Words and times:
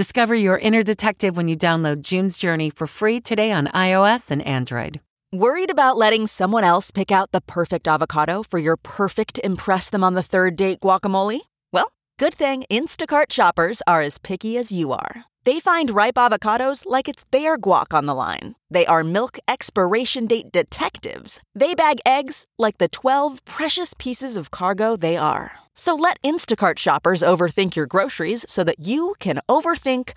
Discover 0.00 0.36
your 0.36 0.56
inner 0.56 0.82
detective 0.82 1.36
when 1.36 1.46
you 1.46 1.54
download 1.54 2.00
June's 2.00 2.38
Journey 2.38 2.70
for 2.70 2.86
free 2.86 3.20
today 3.20 3.52
on 3.52 3.66
iOS 3.66 4.30
and 4.30 4.40
Android. 4.46 4.98
Worried 5.30 5.70
about 5.70 5.98
letting 5.98 6.26
someone 6.26 6.64
else 6.64 6.90
pick 6.90 7.12
out 7.12 7.32
the 7.32 7.42
perfect 7.42 7.86
avocado 7.86 8.42
for 8.42 8.58
your 8.58 8.78
perfect 8.78 9.38
Impress 9.44 9.90
Them 9.90 10.02
on 10.02 10.14
the 10.14 10.22
Third 10.22 10.56
Date 10.56 10.80
guacamole? 10.80 11.40
Well, 11.70 11.92
good 12.18 12.32
thing 12.32 12.64
Instacart 12.70 13.30
shoppers 13.30 13.82
are 13.86 14.00
as 14.00 14.16
picky 14.16 14.56
as 14.56 14.72
you 14.72 14.90
are. 14.92 15.26
They 15.44 15.60
find 15.60 15.90
ripe 15.90 16.14
avocados 16.14 16.84
like 16.86 17.06
it's 17.06 17.26
their 17.30 17.58
guac 17.58 17.92
on 17.92 18.06
the 18.06 18.14
line. 18.14 18.54
They 18.70 18.86
are 18.86 19.04
milk 19.04 19.36
expiration 19.48 20.26
date 20.26 20.50
detectives. 20.50 21.42
They 21.54 21.74
bag 21.74 21.98
eggs 22.06 22.46
like 22.58 22.78
the 22.78 22.88
12 22.88 23.44
precious 23.44 23.92
pieces 23.98 24.38
of 24.38 24.50
cargo 24.50 24.96
they 24.96 25.18
are. 25.18 25.60
So 25.80 25.94
let 25.94 26.20
Instacart 26.20 26.78
shoppers 26.78 27.22
overthink 27.22 27.74
your 27.74 27.86
groceries 27.86 28.44
so 28.50 28.62
that 28.64 28.80
you 28.80 29.14
can 29.18 29.38
overthink 29.48 30.10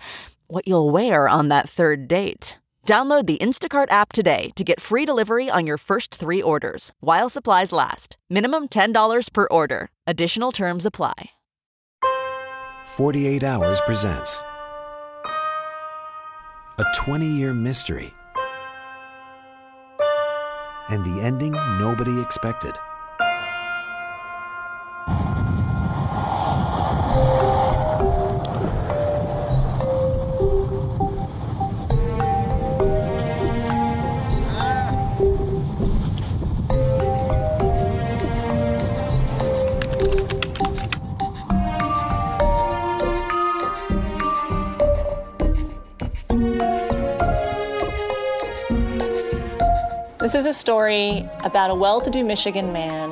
what 0.46 0.68
you'll 0.68 0.90
wear 0.90 1.26
on 1.26 1.48
that 1.48 1.70
third 1.70 2.06
date. 2.06 2.58
Download 2.86 3.24
the 3.24 3.38
Instacart 3.38 3.90
app 3.90 4.12
today 4.12 4.50
to 4.56 4.62
get 4.62 4.78
free 4.78 5.06
delivery 5.06 5.48
on 5.48 5.66
your 5.66 5.78
first 5.78 6.14
three 6.14 6.42
orders 6.42 6.92
while 7.00 7.30
supplies 7.30 7.72
last. 7.72 8.18
Minimum 8.28 8.68
$10 8.68 9.32
per 9.32 9.48
order. 9.50 9.88
Additional 10.06 10.52
terms 10.52 10.84
apply. 10.84 11.30
48 12.84 13.42
Hours 13.42 13.80
presents 13.86 14.42
a 16.76 16.84
20 16.94 17.26
year 17.26 17.54
mystery 17.54 18.12
and 20.90 21.06
the 21.06 21.22
ending 21.22 21.52
nobody 21.52 22.20
expected. 22.20 22.74
This 50.24 50.34
is 50.34 50.46
a 50.46 50.54
story 50.54 51.28
about 51.44 51.70
a 51.70 51.74
well 51.74 52.00
to 52.00 52.08
do 52.08 52.24
Michigan 52.24 52.72
man 52.72 53.10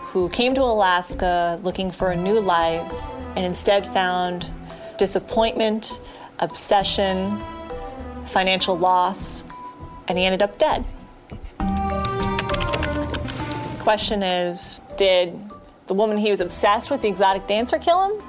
who 0.00 0.28
came 0.30 0.52
to 0.56 0.62
Alaska 0.62 1.60
looking 1.62 1.92
for 1.92 2.10
a 2.10 2.16
new 2.16 2.40
life 2.40 2.92
and 3.36 3.46
instead 3.46 3.86
found 3.86 4.50
disappointment, 4.98 6.00
obsession, 6.40 7.40
financial 8.26 8.76
loss, 8.76 9.44
and 10.08 10.18
he 10.18 10.24
ended 10.24 10.42
up 10.42 10.58
dead. 10.58 10.84
The 11.58 13.80
question 13.84 14.24
is 14.24 14.80
did 14.96 15.38
the 15.86 15.94
woman 15.94 16.18
he 16.18 16.32
was 16.32 16.40
obsessed 16.40 16.90
with, 16.90 17.02
the 17.02 17.08
exotic 17.08 17.46
dancer, 17.46 17.78
kill 17.78 18.08
him? 18.08 18.20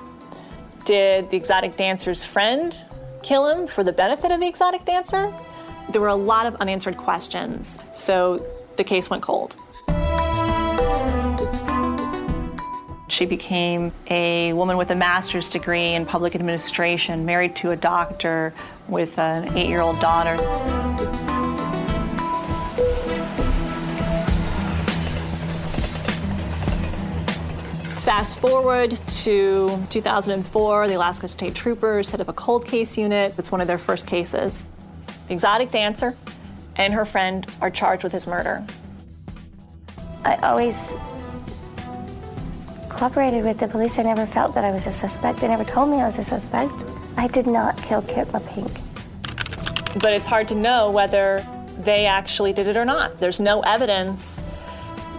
Did 0.85 1.31
the 1.31 1.37
exotic 1.37 1.75
dancer's 1.75 2.23
friend 2.23 2.85
kill 3.23 3.47
him 3.47 3.65
for 3.65 3.83
the 3.83 3.93
benefit 3.93 4.31
of 4.31 4.39
the 4.39 4.47
exotic 4.47 4.85
dancer? 4.85 5.33
There 5.89 6.01
were 6.01 6.07
a 6.07 6.15
lot 6.15 6.45
of 6.45 6.55
unanswered 6.55 6.97
questions, 6.97 7.79
so 7.93 8.45
the 8.75 8.83
case 8.83 9.09
went 9.09 9.21
cold. 9.21 9.55
She 13.07 13.25
became 13.25 13.93
a 14.09 14.51
woman 14.53 14.77
with 14.77 14.89
a 14.89 14.95
master's 14.95 15.49
degree 15.49 15.93
in 15.93 16.05
public 16.05 16.35
administration, 16.35 17.25
married 17.25 17.55
to 17.57 17.71
a 17.71 17.75
doctor 17.75 18.53
with 18.87 19.17
an 19.19 19.55
eight 19.55 19.69
year 19.69 19.81
old 19.81 19.99
daughter. 19.99 20.35
Fast 28.01 28.39
forward 28.39 28.91
to 29.07 29.87
2004, 29.89 30.87
the 30.87 30.93
Alaska 30.95 31.27
State 31.27 31.55
Troopers 31.55 32.09
set 32.09 32.19
up 32.19 32.27
a 32.27 32.33
cold 32.33 32.65
case 32.65 32.97
unit. 32.97 33.33
It's 33.37 33.51
one 33.51 33.61
of 33.61 33.67
their 33.67 33.77
first 33.77 34.07
cases. 34.07 34.67
The 35.27 35.33
exotic 35.33 35.71
dancer 35.71 36.15
and 36.75 36.93
her 36.93 37.05
friend 37.05 37.45
are 37.61 37.69
charged 37.69 38.03
with 38.03 38.11
his 38.11 38.27
murder. 38.27 38.63
I 40.23 40.35
always 40.37 40.93
cooperated 42.89 43.43
with 43.43 43.59
the 43.59 43.67
police. 43.67 43.99
I 43.99 44.03
never 44.03 44.25
felt 44.25 44.55
that 44.55 44.63
I 44.63 44.71
was 44.71 44.87
a 44.87 44.91
suspect. 44.91 45.39
They 45.39 45.47
never 45.47 45.63
told 45.63 45.89
me 45.89 45.97
I 45.97 46.05
was 46.05 46.17
a 46.17 46.23
suspect. 46.23 46.73
I 47.17 47.27
did 47.27 47.47
not 47.47 47.77
kill 47.77 48.01
Kit 48.01 48.27
Leppink. 48.29 48.81
But 50.01 50.13
it's 50.13 50.27
hard 50.27 50.47
to 50.49 50.55
know 50.55 50.91
whether 50.91 51.45
they 51.79 52.05
actually 52.05 52.53
did 52.53 52.67
it 52.67 52.77
or 52.77 52.85
not. 52.85 53.17
There's 53.19 53.39
no 53.39 53.61
evidence 53.61 54.43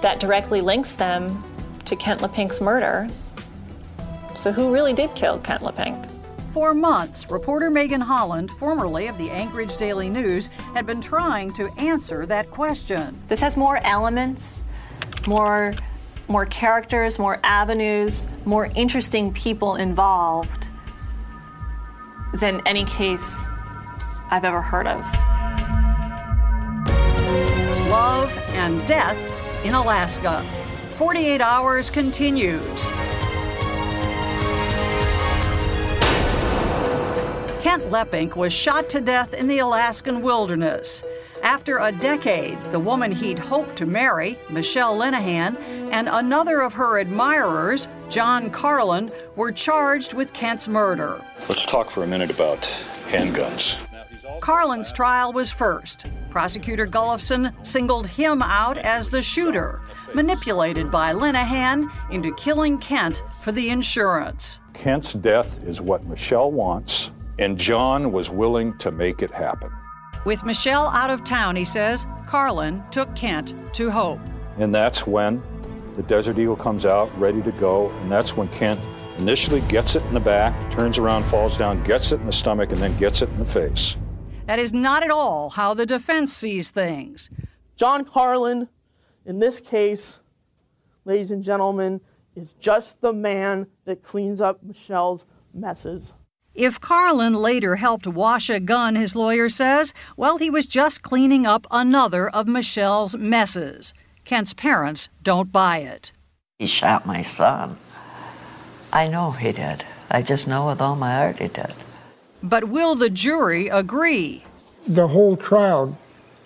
that 0.01 0.21
directly 0.21 0.61
links 0.61 0.95
them 0.95 1.43
to 1.85 1.97
Kent 1.97 2.21
Leppink's 2.21 2.61
murder. 2.61 3.09
So 4.35 4.53
who 4.53 4.73
really 4.73 4.93
did 4.93 5.15
kill 5.15 5.39
Kent 5.39 5.63
Leppink? 5.63 6.11
For 6.57 6.73
months, 6.73 7.31
reporter 7.31 7.69
Megan 7.69 8.01
Holland, 8.01 8.51
formerly 8.51 9.09
of 9.09 9.19
the 9.19 9.29
Anchorage 9.29 9.77
Daily 9.77 10.09
News, 10.09 10.47
had 10.73 10.87
been 10.87 11.03
trying 11.03 11.53
to 11.53 11.69
answer 11.77 12.25
that 12.25 12.51
question. 12.51 13.21
This 13.29 13.43
has 13.43 13.59
more 13.59 13.77
elements, 13.85 14.65
more 15.27 15.75
more 16.29 16.47
characters, 16.47 17.19
more 17.19 17.39
avenues, 17.45 18.27
more 18.47 18.71
interesting 18.75 19.35
people 19.35 19.75
involved 19.75 20.69
than 22.33 22.63
any 22.65 22.87
case 22.87 23.47
I've 24.31 24.47
ever 24.47 24.63
heard 24.63 24.87
of. 24.87 25.03
Love 27.91 28.33
and 28.55 28.87
Death 28.87 29.19
in 29.63 29.75
Alaska. 29.75 30.43
48 30.93 31.43
Hours 31.43 31.91
continues. 31.91 32.87
Kent 37.67 37.91
Leppink 37.91 38.37
was 38.37 38.53
shot 38.53 38.89
to 38.91 39.01
death 39.01 39.35
in 39.35 39.49
the 39.49 39.59
Alaskan 39.59 40.23
wilderness. 40.23 41.03
After 41.43 41.79
a 41.79 41.91
decade, 41.91 42.61
the 42.71 42.79
woman 42.79 43.11
he'd 43.11 43.41
hoped 43.41 43.75
to 43.79 43.87
marry, 43.87 44.39
Michelle 44.49 44.97
Linehan, 44.97 45.59
and 45.91 46.09
another 46.09 46.61
of 46.61 46.73
her 46.75 47.01
admirers, 47.01 47.89
John 48.09 48.51
Carlin, 48.51 49.11
were 49.35 49.51
charged 49.51 50.15
with 50.15 50.33
Kent's 50.33 50.69
murder. 50.69 51.21
Let's 51.49 51.67
talk 51.67 51.91
for 51.91 52.05
a 52.05 52.07
minute 52.07 52.31
about 52.31 52.63
handguns. 53.11 53.85
Carlin's 54.41 54.93
trial 54.93 55.33
was 55.33 55.51
first. 55.51 56.07
Prosecutor 56.31 56.87
Gullufsen 56.87 57.53
singled 57.67 58.07
him 58.07 58.43
out 58.43 58.79
as 58.79 59.11
the 59.11 59.23
shooter, 59.23 59.83
manipulated 60.15 60.89
by 60.89 61.13
Linehan 61.13 61.91
into 62.13 62.33
killing 62.37 62.79
Kent 62.79 63.25
for 63.41 63.51
the 63.51 63.71
insurance. 63.71 64.61
Kent's 64.73 65.15
death 65.15 65.65
is 65.65 65.81
what 65.81 66.05
Michelle 66.05 66.53
wants, 66.53 67.11
and 67.39 67.59
John 67.59 68.13
was 68.13 68.31
willing 68.31 68.77
to 68.79 68.91
make 68.91 69.23
it 69.23 69.31
happen. 69.31 69.71
With 70.25 70.45
Michelle 70.45 70.89
out 70.89 71.11
of 71.11 71.25
town, 71.25 71.57
he 71.57 71.65
says, 71.65 72.07
Carlin 72.27 72.83
took 72.91 73.15
Kent 73.15 73.55
to 73.75 73.91
Hope. 73.91 74.21
And 74.59 74.75
that's 74.75 75.07
when 75.07 75.43
the 75.95 76.03
Desert 76.03 76.39
Eagle 76.39 76.57
comes 76.57 76.85
out 76.85 77.17
ready 77.19 77.43
to 77.43 77.53
go, 77.53 77.91
and 77.91 78.11
that's 78.11 78.37
when 78.37 78.49
Kent 78.49 78.81
initially 79.19 79.61
gets 79.63 79.97
it 79.97 80.03
in 80.05 80.15
the 80.15 80.21
back, 80.21 80.71
turns 80.71 80.99
around, 80.99 81.25
falls 81.25 81.57
down, 81.57 81.83
gets 81.85 82.13
it 82.13 82.21
in 82.21 82.27
the 82.27 82.33
stomach, 82.33 82.73
and 82.73 82.81
then 82.81 82.97
gets 82.99 83.23
it 83.23 83.29
in 83.31 83.39
the 83.39 83.47
face. 83.47 83.97
That 84.47 84.59
is 84.59 84.73
not 84.73 85.03
at 85.03 85.11
all 85.11 85.51
how 85.51 85.75
the 85.75 85.87
defense 85.87 86.33
sees 86.33 86.71
things. 86.71 87.31
John 87.77 88.05
Carlin, 88.05 88.69
in 89.25 89.39
this 89.39 89.61
case, 89.61 90.21
ladies 91.05 91.31
and 91.31 91.43
gentlemen, 91.43 92.01
is 92.35 92.53
just 92.61 93.01
the 93.01 93.13
man 93.13 93.67
that 93.85 94.03
cleans 94.03 94.41
up 94.41 94.63
Michelle's 94.63 95.25
messes. 95.55 96.13
If 96.57 96.81
Carlin 96.81 97.35
later 97.35 97.77
helped 97.77 98.07
wash 98.07 98.49
a 98.49 98.59
gun, 98.59 98.95
his 98.95 99.15
lawyer 99.15 99.51
says, 99.51 99.93
well, 100.17 100.39
he 100.39 100.49
was 100.49 100.65
just 100.65 101.03
cleaning 101.03 101.45
up 101.45 101.67
another 101.71 102.31
of 102.31 102.49
Michelle's 102.49 103.15
messes. 103.15 103.93
Kent's 104.25 104.55
parents 104.55 105.11
don't 105.23 105.53
buy 105.53 105.79
it. 105.79 106.13
He 106.59 106.65
shot 106.65 107.05
my 107.05 107.21
son. 107.21 107.77
I 108.91 109.09
know 109.09 109.33
he 109.33 109.53
did. 109.53 109.85
I 110.11 110.23
just 110.23 110.49
know 110.49 110.69
with 110.69 110.81
all 110.81 110.97
my 110.97 111.13
heart 111.13 111.41
he 111.41 111.49
did. 111.49 111.75
But 112.43 112.65
will 112.65 112.95
the 112.95 113.11
jury 113.11 113.69
agree? 113.69 114.43
The 114.89 115.09
whole 115.09 115.37
trial 115.37 115.99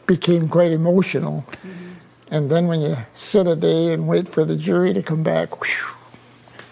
became 0.06 0.48
quite 0.48 0.72
emotional. 0.72 1.44
Mm-hmm. 1.52 1.90
And 2.32 2.50
then 2.50 2.66
when 2.66 2.80
you 2.80 2.96
sit 3.14 3.46
a 3.46 3.54
day 3.54 3.92
and 3.92 4.08
wait 4.08 4.26
for 4.26 4.44
the 4.44 4.56
jury 4.56 4.92
to 4.92 5.02
come 5.02 5.22
back, 5.22 5.60
whew, 5.62 5.94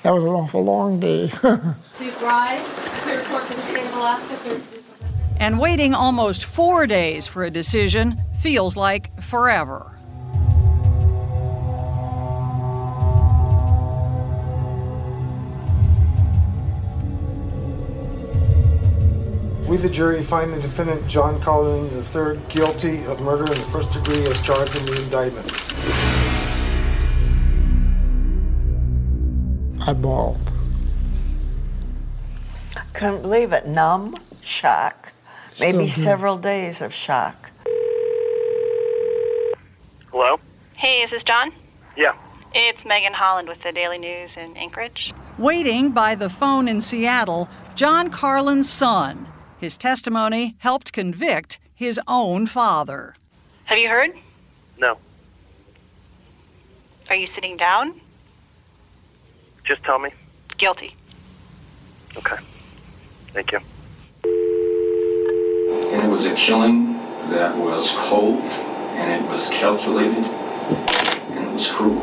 that 0.03 0.11
was 0.11 0.23
an 0.23 0.31
awful 0.31 0.65
long 0.65 1.01
day. 1.01 1.29
Please 1.33 2.17
rise. 2.23 2.67
Clear 3.03 3.21
court 3.23 3.43
for 3.45 3.55
the 3.55 3.61
state 3.61 3.87
of 3.87 3.97
Alaska. 3.97 4.61
And 5.41 5.59
waiting 5.59 5.95
almost 5.95 6.45
four 6.45 6.87
days 6.87 7.27
for 7.27 7.45
a 7.45 7.51
decision 7.51 8.21
feels 8.39 8.77
like 8.77 9.21
forever. 9.23 9.99
We, 19.69 19.77
the 19.77 19.91
jury, 19.91 20.23
find 20.23 20.51
the 20.51 20.61
defendant 20.61 21.07
John 21.07 21.39
Carlin 21.43 21.91
III 21.93 22.41
guilty 22.49 23.05
of 23.05 23.21
murder 23.21 23.45
in 23.45 23.59
the 23.59 23.69
first 23.71 23.93
degree 23.93 24.23
as 24.27 24.41
charged 24.41 24.75
in 24.79 24.87
the 24.87 25.03
indictment. 25.03 25.47
I 29.89 29.95
bawled. 29.95 30.37
I 32.77 32.83
couldn't 32.93 33.23
believe 33.23 33.55
it. 33.55 33.67
Numb, 33.67 34.17
shock, 34.43 35.15
maybe 35.59 35.87
several 35.87 36.37
days 36.37 36.83
of 36.83 36.93
shock. 36.93 37.51
Hello? 40.11 40.41
Hey, 40.75 41.01
is 41.01 41.11
this 41.11 41.25
John? 41.25 41.53
Yeah. 41.97 42.15
It's 42.55 42.85
Megan 42.85 43.15
Holland 43.15 43.49
with 43.49 43.63
the 43.63 43.73
Daily 43.73 43.97
News 43.97 44.37
in 44.37 44.55
Anchorage. 44.59 45.15
Waiting 45.39 45.93
by 45.93 46.15
the 46.15 46.29
phone 46.29 46.69
in 46.69 46.83
Seattle, 46.83 47.49
John 47.75 48.11
Carlin's 48.11 48.69
son, 48.69 49.27
his 49.59 49.79
testimony 49.79 50.57
helped 50.59 50.93
convict 50.93 51.59
his 51.75 51.99
own 52.07 52.47
father. 52.47 53.15
Have 53.65 53.79
you 53.79 53.89
heard? 53.89 54.11
No. 54.79 54.99
Are 57.09 57.17
you 57.17 57.27
sitting 57.27 57.57
down? 57.57 58.03
Just 59.69 59.85
tell 59.85 59.99
me. 59.99 60.09
Guilty. 60.57 60.95
Okay. 62.17 62.37
Thank 63.35 63.53
you. 63.53 63.59
And 65.93 66.03
it 66.03 66.09
was 66.09 66.27
a 66.27 66.35
killing 66.37 66.95
that 67.29 67.55
was 67.55 67.95
cold, 67.99 68.41
and 68.41 69.23
it 69.23 69.31
was 69.31 69.51
calculated, 69.51 70.25
and 70.25 71.47
it 71.47 71.53
was 71.53 71.71
cruel. 71.71 72.01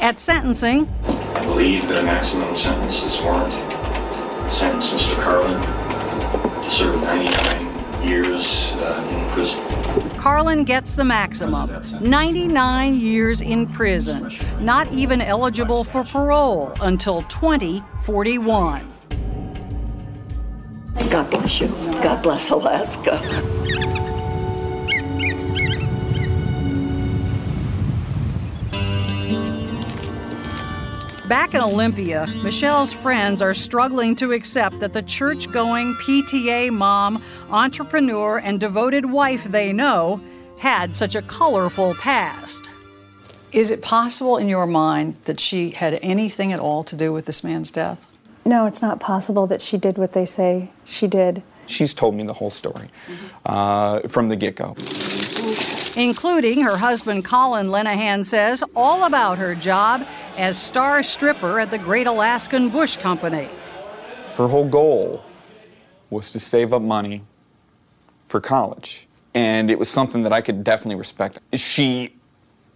At 0.00 0.18
sentencing, 0.18 0.88
I 1.04 1.42
believe 1.42 1.86
that 1.88 2.00
a 2.00 2.02
maximum 2.02 2.56
sentence 2.56 3.02
is 3.02 3.20
warranted. 3.20 3.60
Sentence 4.50 4.94
Mr. 4.94 5.22
Carlin 5.22 5.60
to 6.64 6.70
serve 6.70 7.02
99 7.02 7.65
years 8.06 8.72
uh, 8.76 9.06
in 9.10 9.30
prison. 9.32 9.62
Carlin 10.18 10.64
gets 10.64 10.94
the 10.94 11.04
maximum 11.04 11.70
99 12.00 12.94
years 12.94 13.40
in 13.40 13.66
prison, 13.66 14.32
not 14.60 14.90
even 14.92 15.20
eligible 15.20 15.84
for 15.84 16.04
parole 16.04 16.72
until 16.80 17.22
2041. 17.22 18.88
God 21.10 21.30
bless 21.30 21.60
you. 21.60 21.68
God 22.02 22.22
bless 22.22 22.50
Alaska. 22.50 23.95
Back 31.28 31.54
in 31.54 31.60
Olympia, 31.60 32.24
Michelle's 32.44 32.92
friends 32.92 33.42
are 33.42 33.52
struggling 33.52 34.14
to 34.14 34.30
accept 34.30 34.78
that 34.78 34.92
the 34.92 35.02
church 35.02 35.50
going 35.50 35.94
PTA 35.94 36.70
mom, 36.70 37.20
entrepreneur, 37.50 38.38
and 38.38 38.60
devoted 38.60 39.04
wife 39.06 39.42
they 39.42 39.72
know 39.72 40.20
had 40.58 40.94
such 40.94 41.16
a 41.16 41.22
colorful 41.22 41.96
past. 41.96 42.70
Is 43.50 43.72
it 43.72 43.82
possible 43.82 44.36
in 44.36 44.48
your 44.48 44.68
mind 44.68 45.16
that 45.24 45.40
she 45.40 45.70
had 45.70 45.98
anything 46.00 46.52
at 46.52 46.60
all 46.60 46.84
to 46.84 46.94
do 46.94 47.12
with 47.12 47.26
this 47.26 47.42
man's 47.42 47.72
death? 47.72 48.06
No, 48.44 48.66
it's 48.66 48.80
not 48.80 49.00
possible 49.00 49.48
that 49.48 49.60
she 49.60 49.76
did 49.76 49.98
what 49.98 50.12
they 50.12 50.26
say 50.26 50.70
she 50.84 51.08
did. 51.08 51.42
She's 51.66 51.92
told 51.92 52.14
me 52.14 52.22
the 52.22 52.34
whole 52.34 52.50
story 52.50 52.88
uh, 53.44 54.02
from 54.02 54.28
the 54.28 54.36
get 54.36 54.54
go. 54.54 54.76
Including 55.96 56.60
her 56.60 56.76
husband 56.76 57.24
Colin 57.24 57.66
Linehan 57.66 58.24
says 58.24 58.62
all 58.76 59.04
about 59.04 59.38
her 59.38 59.56
job 59.56 60.06
as 60.36 60.60
star 60.60 61.02
stripper 61.02 61.60
at 61.60 61.70
the 61.70 61.78
Great 61.78 62.06
Alaskan 62.06 62.68
Bush 62.68 62.96
Company. 62.96 63.48
Her 64.36 64.48
whole 64.48 64.68
goal 64.68 65.24
was 66.10 66.32
to 66.32 66.40
save 66.40 66.72
up 66.72 66.82
money 66.82 67.22
for 68.28 68.40
college. 68.40 69.06
And 69.34 69.70
it 69.70 69.78
was 69.78 69.88
something 69.88 70.22
that 70.22 70.32
I 70.32 70.40
could 70.40 70.64
definitely 70.64 70.96
respect. 70.96 71.38
She 71.54 72.14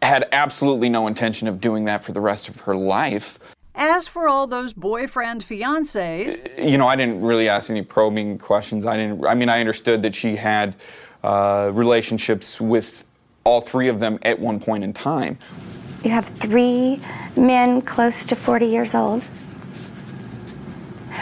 had 0.03 0.29
absolutely 0.33 0.89
no 0.89 1.07
intention 1.07 1.49
of 1.49 1.61
doing 1.61 1.85
that 1.87 2.05
for 2.05 2.13
the 2.13 2.21
rest 2.21 2.49
of 2.49 2.61
her 2.61 2.77
life. 2.77 3.39
As 3.75 4.07
for 4.07 4.29
all 4.29 4.47
those 4.47 4.73
boyfriend 4.73 5.43
fiancés, 5.43 6.37
You 6.63 6.77
know, 6.77 6.87
I 6.87 6.97
didn't 6.97 7.23
really 7.23 7.49
ask 7.49 7.71
any 7.71 7.83
probing 7.83 8.37
questions. 8.39 8.85
I 8.85 8.97
didn't. 8.97 9.25
I 9.25 9.35
mean, 9.35 9.49
I 9.49 9.61
understood 9.61 10.03
that 10.03 10.15
she 10.15 10.37
had 10.37 10.75
uh, 11.23 11.71
relationships 11.73 12.61
with 12.61 13.07
all 13.45 13.61
three 13.61 13.89
of 13.89 14.01
them 14.01 14.19
at 14.23 14.39
one 14.39 14.61
point 14.61 14.85
in 14.85 14.93
time. 14.93 15.39
You 16.03 16.11
have 16.11 16.27
three 16.27 17.01
men 17.37 17.83
close 17.83 18.25
to 18.25 18.37
40 18.37 18.67
years 18.67 18.95
old 18.95 19.25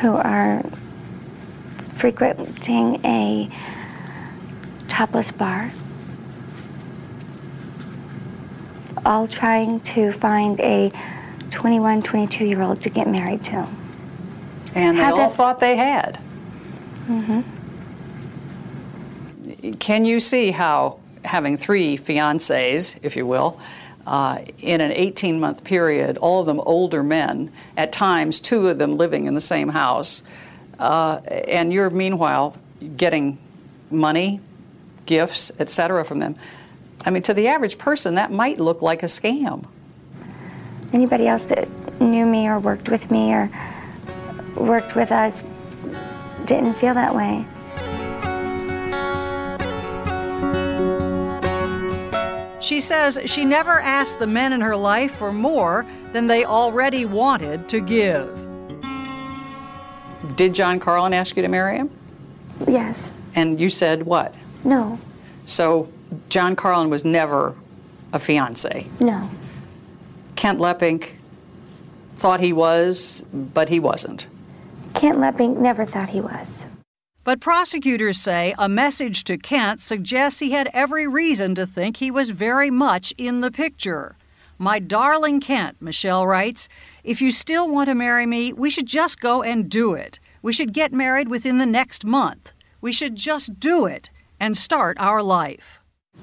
who 0.01 0.15
are 0.15 0.63
frequenting 1.95 3.05
a 3.05 3.51
topless 4.89 5.33
bar, 5.33 5.73
all 9.05 9.27
trying 9.27 9.81
to 9.81 10.13
find 10.13 10.61
a 10.61 10.93
21, 11.51 12.03
22 12.03 12.45
year 12.45 12.63
old 12.63 12.81
to 12.83 12.91
get 12.91 13.09
married 13.09 13.43
to. 13.45 13.67
And 14.75 14.99
they 14.99 15.03
How 15.03 15.13
all 15.13 15.29
does- 15.29 15.37
thought 15.37 15.59
they 15.61 15.77
had. 15.77 16.17
hmm 17.07 17.41
Can 19.81 20.05
you 20.05 20.21
see 20.21 20.53
how 20.53 20.99
having 21.25 21.57
three 21.57 21.97
fiancés, 21.99 22.97
if 23.03 23.17
you 23.17 23.27
will, 23.27 23.59
uh, 24.09 24.43
in 24.57 24.81
an 24.81 24.91
18 24.91 25.39
month 25.39 25.65
period, 25.65 26.17
all 26.17 26.41
of 26.41 26.47
them 26.47 26.61
older 26.61 27.03
men, 27.03 27.53
at 27.77 27.93
times 27.93 28.41
two 28.41 28.67
of 28.69 28.79
them 28.79 28.97
living 28.97 29.27
in 29.27 29.35
the 29.35 29.41
same 29.41 29.69
house, 29.69 30.23
uh, 30.79 31.21
and 31.47 31.75
you're 31.75 31.91
meanwhile 31.91 32.57
getting 32.97 33.37
money, 33.91 34.41
gifts, 35.05 35.53
etc. 35.61 36.05
from 36.07 36.21
them? 36.21 36.37
I 37.05 37.11
mean, 37.11 37.23
to 37.25 37.35
the 37.35 37.49
average 37.49 37.77
person, 37.77 38.15
that 38.15 38.33
might 38.33 38.59
look 38.59 38.81
like 38.81 39.03
a 39.03 39.07
scam. 39.07 39.67
Anybody 40.95 41.29
else 41.29 41.43
that 41.45 41.69
knew 42.01 42.25
me 42.25 42.49
or 42.49 42.59
worked 42.59 42.89
with 42.89 43.11
me 43.11 43.35
or 43.35 43.51
worked 44.57 44.97
with 44.97 45.13
us 45.13 45.45
didn't 46.47 46.75
feel 46.75 46.95
that 46.95 47.15
way. 47.15 47.45
She 52.69 52.81
says 52.81 53.19
she 53.25 53.47
never 53.47 53.81
asked 53.81 54.19
the 54.19 54.27
men 54.27 54.53
in 54.53 54.61
her 54.61 54.77
life 54.77 55.13
for 55.13 55.33
more 55.33 55.87
than 56.13 56.27
they 56.27 56.45
already 56.45 57.07
wanted 57.07 57.67
to 57.71 57.81
give. 57.81 58.29
Did 60.37 60.53
John 60.53 60.79
Carlin 60.79 61.15
ask 61.15 61.35
you 61.35 61.43
to 61.43 61.49
marry 61.49 61.79
him? 61.79 61.89
Yes. 62.67 63.11
And 63.35 63.59
you 63.59 63.71
said 63.71 64.03
what? 64.03 64.35
No, 64.65 65.01
So 65.47 65.91
John 66.29 66.55
Carlin 66.57 66.91
was 66.91 67.07
never 67.07 67.55
a 68.13 68.19
fiance. 68.19 68.87
no. 69.01 69.31
Kent 70.37 70.59
Leppink 70.59 71.13
thought 72.17 72.41
he 72.41 72.53
was, 72.53 73.25
but 73.33 73.71
he 73.71 73.81
wasn't. 73.81 74.27
Kent 74.93 75.17
Leppink 75.17 75.57
never 75.57 75.87
thought 75.87 76.11
he 76.11 76.21
was. 76.21 76.69
But 77.29 77.41
prosecutors 77.41 78.17
say 78.17 78.55
a 78.57 78.71
message 78.71 79.23
to 79.25 79.37
Kent 79.37 79.83
suggests 79.83 80.41
he 80.41 80.53
had 80.53 80.71
every 80.73 81.07
reason 81.07 81.55
to 81.57 81.67
think 81.67 81.99
he 81.99 82.11
was 82.11 82.31
very 82.31 82.71
much 82.71 83.13
in 83.19 83.43
the 83.43 83.51
picture. 83.51 84.17
My 84.57 84.79
darling 84.79 85.39
Kent, 85.39 85.77
Michelle 85.79 86.27
writes, 86.27 86.71
if 87.05 87.21
you 87.21 87.31
still 87.31 87.69
want 87.69 87.91
to 87.91 87.95
marry 87.95 88.25
me, 88.25 88.55
we 88.55 88.71
should 88.71 88.87
just 88.87 89.21
go 89.21 89.43
and 89.43 89.69
do 89.69 89.93
it. 89.93 90.19
We 90.41 90.55
should 90.55 90.73
get 90.73 90.95
married 90.95 91.29
within 91.29 91.59
the 91.59 91.67
next 91.67 92.03
month. 92.03 92.55
We 92.81 92.95
should 92.95 93.15
just 93.15 93.61
do 93.61 93.85
it 93.85 94.09
and 94.41 94.57
start 94.57 94.97
our 94.99 95.23
life. 95.23 95.81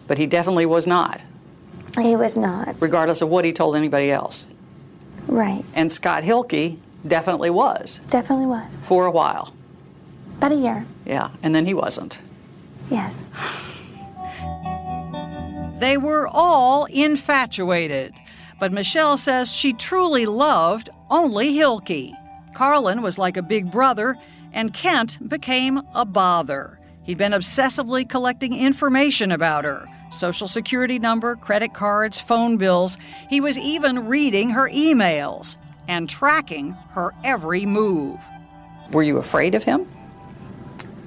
But 0.07 0.17
he 0.17 0.25
definitely 0.25 0.65
was 0.65 0.87
not, 0.87 1.23
He 2.01 2.15
was 2.15 2.35
not. 2.35 2.77
regardless 2.81 3.21
of 3.21 3.29
what 3.29 3.45
he 3.45 3.53
told 3.53 3.75
anybody 3.75 4.09
else. 4.09 4.47
Right. 5.27 5.63
And 5.75 5.91
Scott 5.91 6.23
Hilke 6.23 6.79
definitely 7.07 7.51
was 7.51 8.01
Definitely 8.09 8.47
was. 8.47 8.83
for 8.83 9.05
a 9.05 9.11
while. 9.11 9.53
About 10.37 10.51
a 10.51 10.55
year. 10.55 10.85
Yeah, 11.05 11.29
and 11.43 11.53
then 11.53 11.65
he 11.65 11.73
wasn't. 11.73 12.21
Yes. 12.89 13.29
They 15.77 15.97
were 15.97 16.27
all 16.31 16.85
infatuated. 16.85 18.13
But 18.59 18.71
Michelle 18.71 19.17
says 19.17 19.53
she 19.53 19.73
truly 19.73 20.25
loved 20.25 20.89
only 21.09 21.53
Hilke. 21.53 22.13
Carlin 22.53 23.01
was 23.01 23.17
like 23.17 23.35
a 23.35 23.41
big 23.41 23.71
brother, 23.71 24.15
and 24.53 24.73
Kent 24.73 25.27
became 25.27 25.81
a 25.93 26.05
bother. 26.05 26.79
He'd 27.03 27.17
been 27.17 27.33
obsessively 27.33 28.07
collecting 28.07 28.57
information 28.57 29.31
about 29.31 29.65
her 29.65 29.85
social 30.11 30.47
security 30.47 30.97
number, 30.97 31.35
credit 31.35 31.73
cards, 31.73 32.19
phone 32.21 32.55
bills. 32.55 32.97
He 33.29 33.41
was 33.41 33.57
even 33.59 34.07
reading 34.07 34.51
her 34.51 34.69
emails 34.69 35.57
and 35.89 36.07
tracking 36.07 36.71
her 36.91 37.13
every 37.25 37.65
move. 37.65 38.25
Were 38.93 39.03
you 39.03 39.17
afraid 39.17 39.55
of 39.55 39.63
him? 39.65 39.85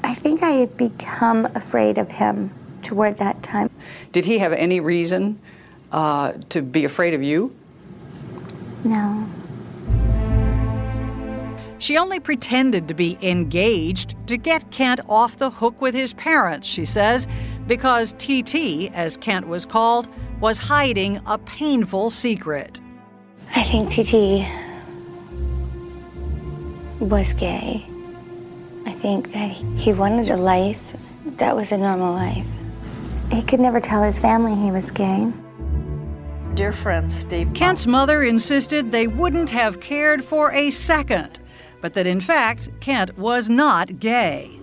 I 0.02 0.14
think 0.14 0.42
I 0.42 0.50
had 0.50 0.76
become 0.76 1.46
afraid 1.54 1.98
of 1.98 2.10
him 2.10 2.50
toward 2.82 3.18
that 3.18 3.42
time. 3.42 3.70
Did 4.12 4.24
he 4.24 4.38
have 4.38 4.52
any 4.52 4.80
reason 4.80 5.38
uh, 5.92 6.32
to 6.48 6.62
be 6.62 6.84
afraid 6.84 7.14
of 7.14 7.22
you? 7.22 7.54
No. 8.84 9.28
She 11.78 11.96
only 11.96 12.18
pretended 12.18 12.88
to 12.88 12.94
be 12.94 13.16
engaged 13.22 14.14
to 14.26 14.36
get 14.36 14.70
Kent 14.70 15.00
off 15.08 15.36
the 15.36 15.50
hook 15.50 15.80
with 15.80 15.94
his 15.94 16.12
parents, 16.14 16.66
she 16.66 16.84
says, 16.84 17.28
because 17.66 18.14
TT, 18.14 18.92
as 18.92 19.16
Kent 19.16 19.46
was 19.46 19.64
called, 19.64 20.08
was 20.40 20.58
hiding 20.58 21.20
a 21.26 21.38
painful 21.38 22.10
secret. 22.10 22.80
I 23.54 23.62
think 23.62 23.90
TT 23.90 24.44
was 27.00 27.32
gay. 27.32 27.87
I 28.98 29.00
think 29.00 29.30
that 29.30 29.52
he 29.52 29.92
wanted 29.92 30.28
a 30.28 30.36
life 30.36 30.96
that 31.38 31.54
was 31.54 31.70
a 31.70 31.78
normal 31.78 32.12
life. 32.12 32.44
He 33.30 33.42
could 33.42 33.60
never 33.60 33.78
tell 33.78 34.02
his 34.02 34.18
family 34.18 34.56
he 34.56 34.72
was 34.72 34.90
gay. 34.90 35.32
Dear 36.54 36.72
friend 36.72 37.10
Steve. 37.10 37.54
Kent's 37.54 37.86
mother 37.86 38.24
insisted 38.24 38.90
they 38.90 39.06
wouldn't 39.06 39.50
have 39.50 39.78
cared 39.78 40.24
for 40.24 40.50
a 40.50 40.72
second, 40.72 41.38
but 41.80 41.94
that 41.94 42.08
in 42.08 42.20
fact, 42.20 42.70
Kent 42.80 43.16
was 43.16 43.48
not 43.48 44.00
gay. 44.00 44.58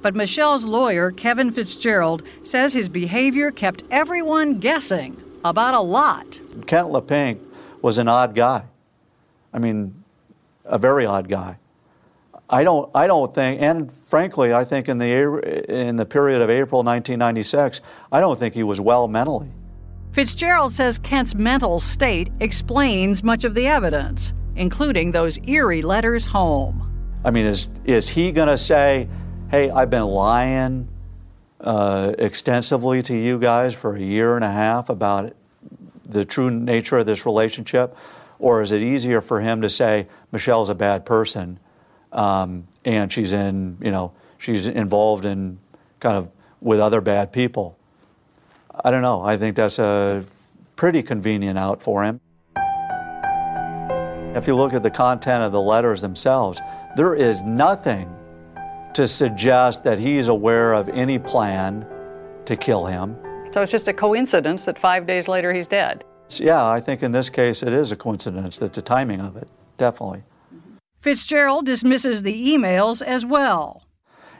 But 0.00 0.14
Michelle's 0.14 0.64
lawyer, 0.64 1.10
Kevin 1.10 1.50
Fitzgerald, 1.50 2.22
says 2.44 2.74
his 2.74 2.88
behavior 2.88 3.50
kept 3.50 3.82
everyone 3.90 4.60
guessing 4.60 5.20
about 5.44 5.74
a 5.74 5.80
lot. 5.80 6.40
Kent 6.68 6.90
Leppink 6.90 7.40
was 7.82 7.98
an 7.98 8.06
odd 8.06 8.36
guy. 8.36 8.62
I 9.52 9.58
mean, 9.58 10.04
a 10.64 10.78
very 10.78 11.04
odd 11.04 11.28
guy. 11.28 11.58
I 12.52 12.64
don't, 12.64 12.90
I 12.94 13.06
don't 13.06 13.34
think, 13.34 13.62
and 13.62 13.90
frankly, 13.90 14.52
I 14.52 14.62
think 14.62 14.90
in 14.90 14.98
the, 14.98 15.64
in 15.70 15.96
the 15.96 16.04
period 16.04 16.42
of 16.42 16.50
April 16.50 16.82
1996, 16.84 17.80
I 18.12 18.20
don't 18.20 18.38
think 18.38 18.52
he 18.52 18.62
was 18.62 18.78
well 18.78 19.08
mentally. 19.08 19.50
Fitzgerald 20.12 20.74
says 20.74 20.98
Kent's 20.98 21.34
mental 21.34 21.78
state 21.78 22.30
explains 22.40 23.24
much 23.24 23.44
of 23.44 23.54
the 23.54 23.66
evidence, 23.66 24.34
including 24.54 25.12
those 25.12 25.38
eerie 25.48 25.80
letters 25.80 26.26
home. 26.26 26.90
I 27.24 27.30
mean, 27.30 27.46
is, 27.46 27.70
is 27.86 28.10
he 28.10 28.30
going 28.32 28.48
to 28.48 28.58
say, 28.58 29.08
hey, 29.50 29.70
I've 29.70 29.88
been 29.88 30.04
lying 30.04 30.88
uh, 31.62 32.12
extensively 32.18 33.02
to 33.04 33.16
you 33.16 33.38
guys 33.38 33.72
for 33.72 33.96
a 33.96 34.00
year 34.00 34.36
and 34.36 34.44
a 34.44 34.52
half 34.52 34.90
about 34.90 35.34
the 36.04 36.26
true 36.26 36.50
nature 36.50 36.98
of 36.98 37.06
this 37.06 37.24
relationship? 37.24 37.96
Or 38.38 38.60
is 38.60 38.72
it 38.72 38.82
easier 38.82 39.22
for 39.22 39.40
him 39.40 39.62
to 39.62 39.70
say, 39.70 40.06
Michelle's 40.32 40.68
a 40.68 40.74
bad 40.74 41.06
person 41.06 41.58
um, 42.12 42.66
and 42.84 43.12
she's 43.12 43.32
in, 43.32 43.76
you 43.80 43.90
know, 43.90 44.12
she's 44.38 44.68
involved 44.68 45.24
in 45.24 45.58
kind 46.00 46.16
of 46.16 46.30
with 46.60 46.80
other 46.80 47.00
bad 47.00 47.32
people? 47.32 47.78
I 48.84 48.90
don't 48.90 49.02
know. 49.02 49.22
I 49.22 49.36
think 49.36 49.56
that's 49.56 49.78
a 49.78 50.24
pretty 50.76 51.02
convenient 51.02 51.58
out 51.58 51.82
for 51.82 52.04
him. 52.04 52.20
If 54.34 54.46
you 54.46 54.54
look 54.54 54.72
at 54.72 54.82
the 54.82 54.90
content 54.90 55.42
of 55.42 55.52
the 55.52 55.60
letters 55.60 56.00
themselves, 56.00 56.60
there 56.96 57.14
is 57.14 57.42
nothing 57.42 58.14
to 58.94 59.06
suggest 59.06 59.84
that 59.84 59.98
he's 59.98 60.28
aware 60.28 60.72
of 60.72 60.88
any 60.90 61.18
plan 61.18 61.86
to 62.46 62.56
kill 62.56 62.86
him. 62.86 63.16
So 63.52 63.60
it's 63.60 63.72
just 63.72 63.88
a 63.88 63.92
coincidence 63.92 64.64
that 64.64 64.78
five 64.78 65.06
days 65.06 65.28
later 65.28 65.52
he's 65.52 65.66
dead. 65.66 66.04
Yeah, 66.30 66.66
I 66.66 66.80
think 66.80 67.02
in 67.02 67.12
this 67.12 67.28
case 67.28 67.62
it 67.62 67.72
is 67.72 67.92
a 67.92 67.96
coincidence 67.96 68.58
that 68.58 68.72
the 68.72 68.82
timing 68.82 69.20
of 69.20 69.36
it, 69.36 69.48
definitely. 69.76 70.22
Fitzgerald 71.02 71.66
dismisses 71.66 72.22
the 72.22 72.54
emails 72.54 73.02
as 73.02 73.26
well. 73.26 73.84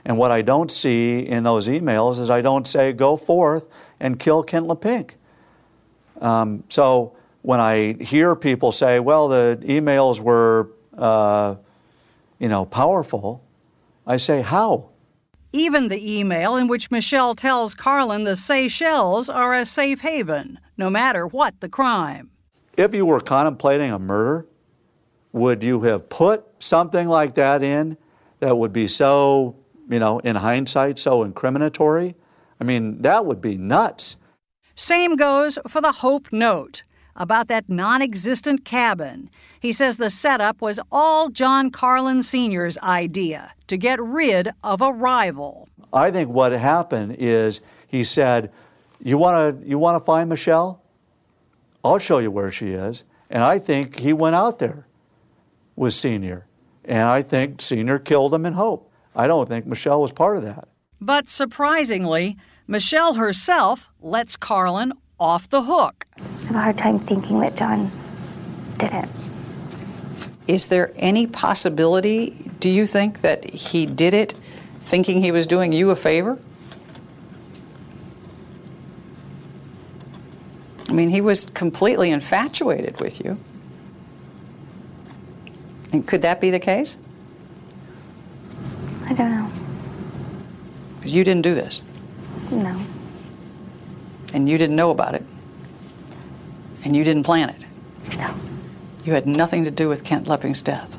And 0.04 0.16
what 0.16 0.30
I 0.30 0.42
don't 0.42 0.70
see 0.70 1.18
in 1.18 1.42
those 1.42 1.66
emails 1.66 2.20
is 2.20 2.30
I 2.30 2.40
don't 2.40 2.66
say, 2.68 2.92
go 2.92 3.16
forth 3.16 3.66
and 3.98 4.18
kill 4.18 4.44
Kent 4.44 4.68
Leppink. 4.68 5.10
Um, 6.20 6.62
so 6.68 7.16
when 7.42 7.58
I 7.58 7.94
hear 7.94 8.36
people 8.36 8.70
say, 8.70 9.00
well, 9.00 9.26
the 9.26 9.58
emails 9.64 10.20
were, 10.20 10.70
uh, 10.96 11.56
you 12.38 12.48
know, 12.48 12.64
powerful, 12.64 13.44
I 14.06 14.16
say, 14.16 14.40
how? 14.40 14.90
Even 15.52 15.88
the 15.88 16.18
email 16.18 16.56
in 16.56 16.68
which 16.68 16.92
Michelle 16.92 17.34
tells 17.34 17.74
Carlin 17.74 18.22
the 18.22 18.36
Seychelles 18.36 19.28
are 19.28 19.52
a 19.52 19.66
safe 19.66 20.00
haven, 20.00 20.60
no 20.76 20.88
matter 20.88 21.26
what 21.26 21.60
the 21.60 21.68
crime. 21.68 22.30
If 22.76 22.94
you 22.94 23.04
were 23.04 23.20
contemplating 23.20 23.90
a 23.90 23.98
murder, 23.98 24.46
would 25.32 25.62
you 25.62 25.82
have 25.82 26.08
put 26.08 26.44
something 26.58 27.08
like 27.08 27.34
that 27.34 27.62
in 27.62 27.96
that 28.40 28.56
would 28.56 28.72
be 28.72 28.86
so, 28.86 29.56
you 29.88 29.98
know, 29.98 30.18
in 30.20 30.36
hindsight, 30.36 30.98
so 30.98 31.24
incriminatory? 31.24 32.14
I 32.60 32.64
mean, 32.64 33.02
that 33.02 33.26
would 33.26 33.40
be 33.40 33.56
nuts. 33.56 34.16
Same 34.74 35.16
goes 35.16 35.58
for 35.68 35.80
the 35.80 35.92
Hope 35.92 36.32
Note 36.32 36.82
about 37.16 37.48
that 37.48 37.68
non 37.68 38.02
existent 38.02 38.64
cabin. 38.64 39.28
He 39.60 39.72
says 39.72 39.96
the 39.96 40.10
setup 40.10 40.60
was 40.60 40.80
all 40.90 41.28
John 41.28 41.70
Carlin 41.70 42.22
Sr.'s 42.22 42.78
idea 42.78 43.52
to 43.66 43.76
get 43.76 44.00
rid 44.00 44.48
of 44.64 44.80
a 44.80 44.92
rival. 44.92 45.68
I 45.92 46.10
think 46.10 46.30
what 46.30 46.52
happened 46.52 47.16
is 47.18 47.60
he 47.86 48.04
said, 48.04 48.50
You 49.02 49.18
want 49.18 49.60
to 49.60 49.68
you 49.68 49.78
wanna 49.78 50.00
find 50.00 50.28
Michelle? 50.28 50.82
I'll 51.84 51.98
show 51.98 52.18
you 52.18 52.30
where 52.30 52.50
she 52.50 52.70
is. 52.70 53.04
And 53.30 53.42
I 53.42 53.58
think 53.58 53.98
he 53.98 54.12
went 54.12 54.36
out 54.36 54.58
there 54.58 54.86
with 55.76 55.94
Senior. 55.94 56.46
And 56.84 57.08
I 57.08 57.22
think 57.22 57.60
Senior 57.60 57.98
killed 57.98 58.34
him 58.34 58.46
in 58.46 58.54
hope. 58.54 58.90
I 59.14 59.26
don't 59.26 59.48
think 59.48 59.66
Michelle 59.66 60.00
was 60.00 60.12
part 60.12 60.36
of 60.36 60.42
that. 60.42 60.68
But 61.00 61.28
surprisingly, 61.28 62.36
Michelle 62.66 63.14
herself 63.14 63.90
lets 64.00 64.36
Carlin 64.36 64.92
off 65.18 65.48
the 65.48 65.62
hook. 65.62 66.06
I 66.18 66.22
have 66.46 66.56
a 66.56 66.60
hard 66.60 66.78
time 66.78 66.98
thinking 66.98 67.40
that 67.40 67.56
John 67.56 67.90
did 68.78 68.92
it. 68.92 69.08
Is 70.48 70.68
there 70.68 70.92
any 70.96 71.26
possibility, 71.26 72.50
do 72.58 72.68
you 72.68 72.86
think, 72.86 73.20
that 73.20 73.48
he 73.48 73.86
did 73.86 74.14
it 74.14 74.34
thinking 74.80 75.22
he 75.22 75.30
was 75.30 75.46
doing 75.46 75.72
you 75.72 75.90
a 75.90 75.96
favor? 75.96 76.38
I 80.88 80.92
mean, 80.92 81.10
he 81.10 81.20
was 81.20 81.46
completely 81.46 82.10
infatuated 82.10 83.00
with 83.00 83.24
you. 83.24 83.38
And 85.92 86.06
could 86.06 86.22
that 86.22 86.40
be 86.40 86.50
the 86.50 86.60
case? 86.60 86.96
I 89.06 89.14
don't 89.14 89.30
know. 89.30 89.50
Because 90.96 91.14
you 91.14 91.24
didn't 91.24 91.42
do 91.42 91.54
this, 91.54 91.82
No. 92.50 92.80
and 94.32 94.48
you 94.48 94.56
didn't 94.56 94.76
know 94.76 94.90
about 94.90 95.14
it, 95.14 95.24
and 96.84 96.94
you 96.96 97.04
didn't 97.04 97.24
plan 97.24 97.50
it. 97.50 97.64
No. 98.16 98.32
You 99.04 99.12
had 99.14 99.26
nothing 99.26 99.64
to 99.64 99.70
do 99.70 99.88
with 99.88 100.04
Kent 100.04 100.26
Leppink's 100.26 100.62
death. 100.62 100.98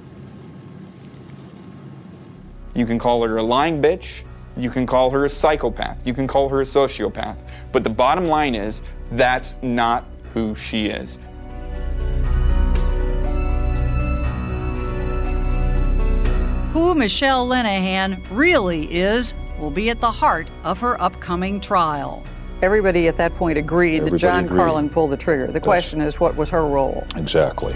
You 2.76 2.86
can 2.86 3.00
call 3.00 3.26
her 3.26 3.38
a 3.38 3.44
lying 3.44 3.82
bitch. 3.82 4.24
You 4.58 4.70
can 4.70 4.86
call 4.86 5.10
her 5.12 5.26
a 5.26 5.30
psychopath. 5.30 6.06
You 6.06 6.14
can 6.14 6.28
call 6.28 6.50
her 6.50 6.62
a 6.62 6.66
sociopath. 6.66 7.38
But 7.72 7.84
the 7.84 7.90
bottom 7.90 8.26
line 8.26 8.56
is 8.56 8.82
that's 9.12 9.62
not 9.64 10.04
who 10.34 10.54
she 10.56 10.88
is. 10.88 11.18
Who 16.74 16.96
Michelle 16.96 17.48
Linehan 17.48 18.20
really 18.32 18.92
is 18.92 19.36
will 19.60 19.70
be 19.70 19.92
at 19.92 20.00
the 20.00 20.10
heart 20.10 20.48
of 20.64 20.80
her 20.80 21.00
upcoming 21.00 21.62
trial. 21.62 22.24
Everybody 22.64 23.08
at 23.08 23.16
that 23.18 23.32
point 23.34 23.60
agreed 23.60 23.98
Everybody 23.98 24.12
that 24.14 24.18
John 24.18 24.46
agreed. 24.46 24.58
Carlin 24.58 24.90
pulled 24.90 25.12
the 25.12 25.18
trigger. 25.18 25.46
The 25.46 25.60
question 25.60 26.02
is, 26.02 26.20
what 26.20 26.36
was 26.36 26.50
her 26.50 26.66
role? 26.66 27.06
Exactly. 27.16 27.74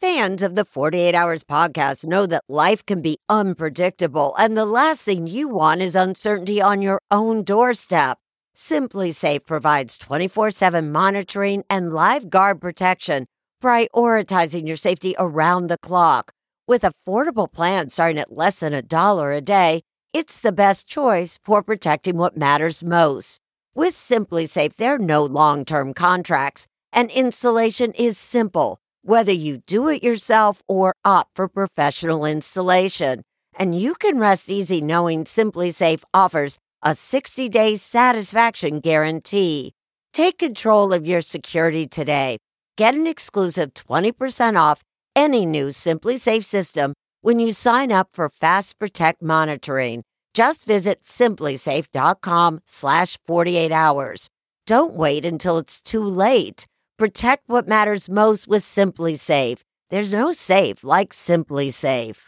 Fans 0.00 0.42
of 0.42 0.56
the 0.56 0.64
48 0.64 1.14
Hours 1.14 1.44
podcast 1.44 2.04
know 2.04 2.26
that 2.26 2.42
life 2.48 2.84
can 2.84 3.00
be 3.00 3.18
unpredictable, 3.28 4.34
and 4.36 4.56
the 4.56 4.64
last 4.64 5.04
thing 5.04 5.28
you 5.28 5.48
want 5.48 5.82
is 5.82 5.94
uncertainty 5.94 6.60
on 6.60 6.82
your 6.82 7.00
own 7.12 7.44
doorstep. 7.44 8.18
SimpliSafe 8.60 9.46
provides 9.46 9.96
24 9.96 10.50
7 10.50 10.92
monitoring 10.92 11.64
and 11.70 11.94
live 11.94 12.28
guard 12.28 12.60
protection, 12.60 13.24
prioritizing 13.64 14.68
your 14.68 14.76
safety 14.76 15.14
around 15.18 15.68
the 15.68 15.78
clock. 15.78 16.32
With 16.68 16.82
affordable 16.82 17.50
plans 17.50 17.94
starting 17.94 18.18
at 18.18 18.36
less 18.36 18.60
than 18.60 18.74
a 18.74 18.82
dollar 18.82 19.32
a 19.32 19.40
day, 19.40 19.80
it's 20.12 20.42
the 20.42 20.52
best 20.52 20.86
choice 20.86 21.38
for 21.42 21.62
protecting 21.62 22.18
what 22.18 22.36
matters 22.36 22.84
most. 22.84 23.40
With 23.74 23.94
SimpliSafe, 23.94 24.76
there 24.76 24.96
are 24.96 24.98
no 24.98 25.24
long 25.24 25.64
term 25.64 25.94
contracts, 25.94 26.66
and 26.92 27.10
installation 27.12 27.92
is 27.92 28.18
simple, 28.18 28.78
whether 29.00 29.32
you 29.32 29.62
do 29.66 29.88
it 29.88 30.04
yourself 30.04 30.62
or 30.68 30.94
opt 31.02 31.34
for 31.34 31.48
professional 31.48 32.26
installation. 32.26 33.22
And 33.58 33.74
you 33.74 33.94
can 33.94 34.18
rest 34.18 34.50
easy 34.50 34.82
knowing 34.82 35.24
SimpliSafe 35.24 36.02
offers 36.12 36.58
a 36.82 36.94
60 36.94 37.48
day 37.48 37.76
satisfaction 37.76 38.80
guarantee. 38.80 39.72
Take 40.12 40.38
control 40.38 40.92
of 40.92 41.06
your 41.06 41.20
security 41.20 41.86
today. 41.86 42.38
Get 42.76 42.94
an 42.94 43.06
exclusive 43.06 43.74
20% 43.74 44.58
off 44.58 44.82
any 45.14 45.44
new 45.44 45.68
SimpliSafe 45.68 46.44
system 46.44 46.94
when 47.20 47.38
you 47.38 47.52
sign 47.52 47.92
up 47.92 48.08
for 48.12 48.28
Fast 48.28 48.78
Protect 48.78 49.22
monitoring. 49.22 50.02
Just 50.32 50.64
visit 50.64 51.02
simplisafe.com 51.02 52.60
slash 52.64 53.18
48 53.26 53.72
hours. 53.72 54.30
Don't 54.66 54.94
wait 54.94 55.24
until 55.24 55.58
it's 55.58 55.80
too 55.80 56.04
late. 56.04 56.66
Protect 56.98 57.42
what 57.48 57.68
matters 57.68 58.08
most 58.08 58.46
with 58.48 58.62
SimpliSafe. 58.62 59.60
There's 59.90 60.12
no 60.12 60.32
safe 60.32 60.84
like 60.84 61.10
SimpliSafe. 61.10 62.22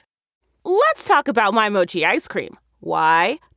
Let's 0.64 1.04
talk 1.04 1.28
about 1.28 1.54
my 1.54 1.68
mochi 1.68 2.04
ice 2.04 2.28
cream. 2.28 2.56
Why? 2.80 3.38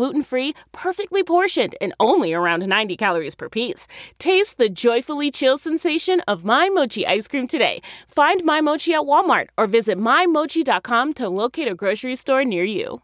gluten 0.00 0.22
free, 0.22 0.54
perfectly 0.72 1.22
portioned, 1.22 1.74
and 1.78 1.92
only 2.00 2.32
around 2.32 2.66
90 2.66 2.96
calories 2.96 3.34
per 3.34 3.50
piece. 3.50 3.86
Taste 4.18 4.56
the 4.56 4.70
joyfully 4.70 5.30
chill 5.30 5.58
sensation 5.58 6.20
of 6.20 6.42
My 6.42 6.70
Mochi 6.70 7.06
ice 7.06 7.28
cream 7.28 7.46
today. 7.46 7.82
Find 8.08 8.42
My 8.42 8.62
Mochi 8.62 8.94
at 8.94 9.02
Walmart 9.02 9.48
or 9.58 9.66
visit 9.66 9.98
MyMochi.com 9.98 11.12
to 11.14 11.28
locate 11.28 11.68
a 11.68 11.74
grocery 11.74 12.16
store 12.16 12.46
near 12.46 12.64
you. 12.64 13.02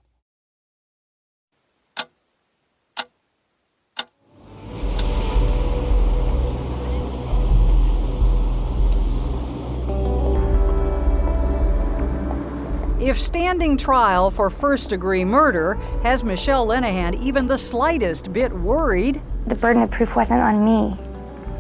If 13.06 13.20
standing 13.20 13.76
trial 13.76 14.32
for 14.32 14.50
first 14.50 14.90
degree 14.90 15.24
murder 15.24 15.74
has 16.02 16.24
Michelle 16.24 16.66
Linehan 16.66 17.14
even 17.22 17.46
the 17.46 17.56
slightest 17.56 18.32
bit 18.32 18.52
worried, 18.52 19.22
The 19.46 19.54
burden 19.54 19.80
of 19.82 19.92
proof 19.92 20.16
wasn't 20.16 20.42
on 20.42 20.64
me, 20.64 20.98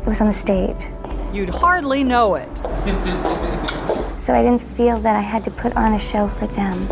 it 0.00 0.06
was 0.08 0.20
on 0.20 0.26
the 0.26 0.32
state. 0.32 0.90
you'd 1.32 1.48
hardly 1.48 2.02
know 2.02 2.34
it. 2.34 2.50
So 4.18 4.34
I 4.34 4.42
didn't 4.42 4.62
feel 4.62 4.98
that 4.98 5.14
I 5.14 5.20
had 5.20 5.44
to 5.44 5.52
put 5.52 5.76
on 5.76 5.92
a 5.92 5.98
show 6.00 6.26
for 6.26 6.48
them. 6.48 6.88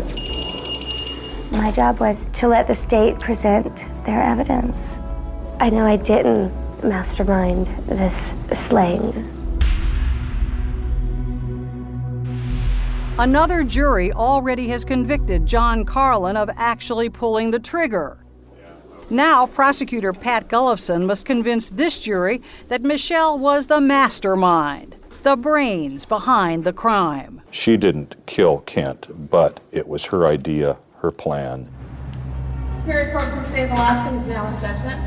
My 1.51 1.69
job 1.69 1.99
was 1.99 2.25
to 2.33 2.47
let 2.47 2.67
the 2.67 2.75
state 2.75 3.19
present 3.19 3.87
their 4.05 4.21
evidence. 4.21 5.01
I 5.59 5.69
know 5.69 5.85
I 5.85 5.97
didn't 5.97 6.53
mastermind 6.81 7.67
this 7.87 8.33
slaying. 8.53 9.34
Another 13.17 13.63
jury 13.63 14.11
already 14.11 14.67
has 14.67 14.83
convicted 14.83 15.45
John 15.45 15.85
Carlin 15.85 16.35
of 16.35 16.49
actually 16.57 17.07
pulling 17.07 17.49
the 17.49 17.59
trigger. 17.59 18.17
Now, 19.09 19.47
prosecutor 19.47 20.11
Pat 20.11 20.49
Gullufsen 20.49 21.05
must 21.05 21.25
convince 21.25 21.69
this 21.69 21.97
jury 21.97 22.41
that 22.67 22.81
Michelle 22.81 23.39
was 23.39 23.67
the 23.67 23.79
mastermind, 23.79 24.97
the 25.23 25.37
brains 25.37 26.03
behind 26.03 26.65
the 26.65 26.73
crime. 26.73 27.41
She 27.51 27.77
didn't 27.77 28.17
kill 28.25 28.57
Kent, 28.59 29.29
but 29.29 29.61
it 29.71 29.87
was 29.87 30.03
her 30.07 30.27
idea, 30.27 30.75
her 30.97 31.11
plan. 31.11 31.69
Superior 32.79 33.13
Court 33.13 33.29
for 33.29 33.35
the 33.37 33.43
State 33.45 33.63
of 33.63 33.71
Alaska 33.71 34.13
is 34.17 34.27
now 34.27 34.45
in 34.45 34.57
session. 34.59 34.99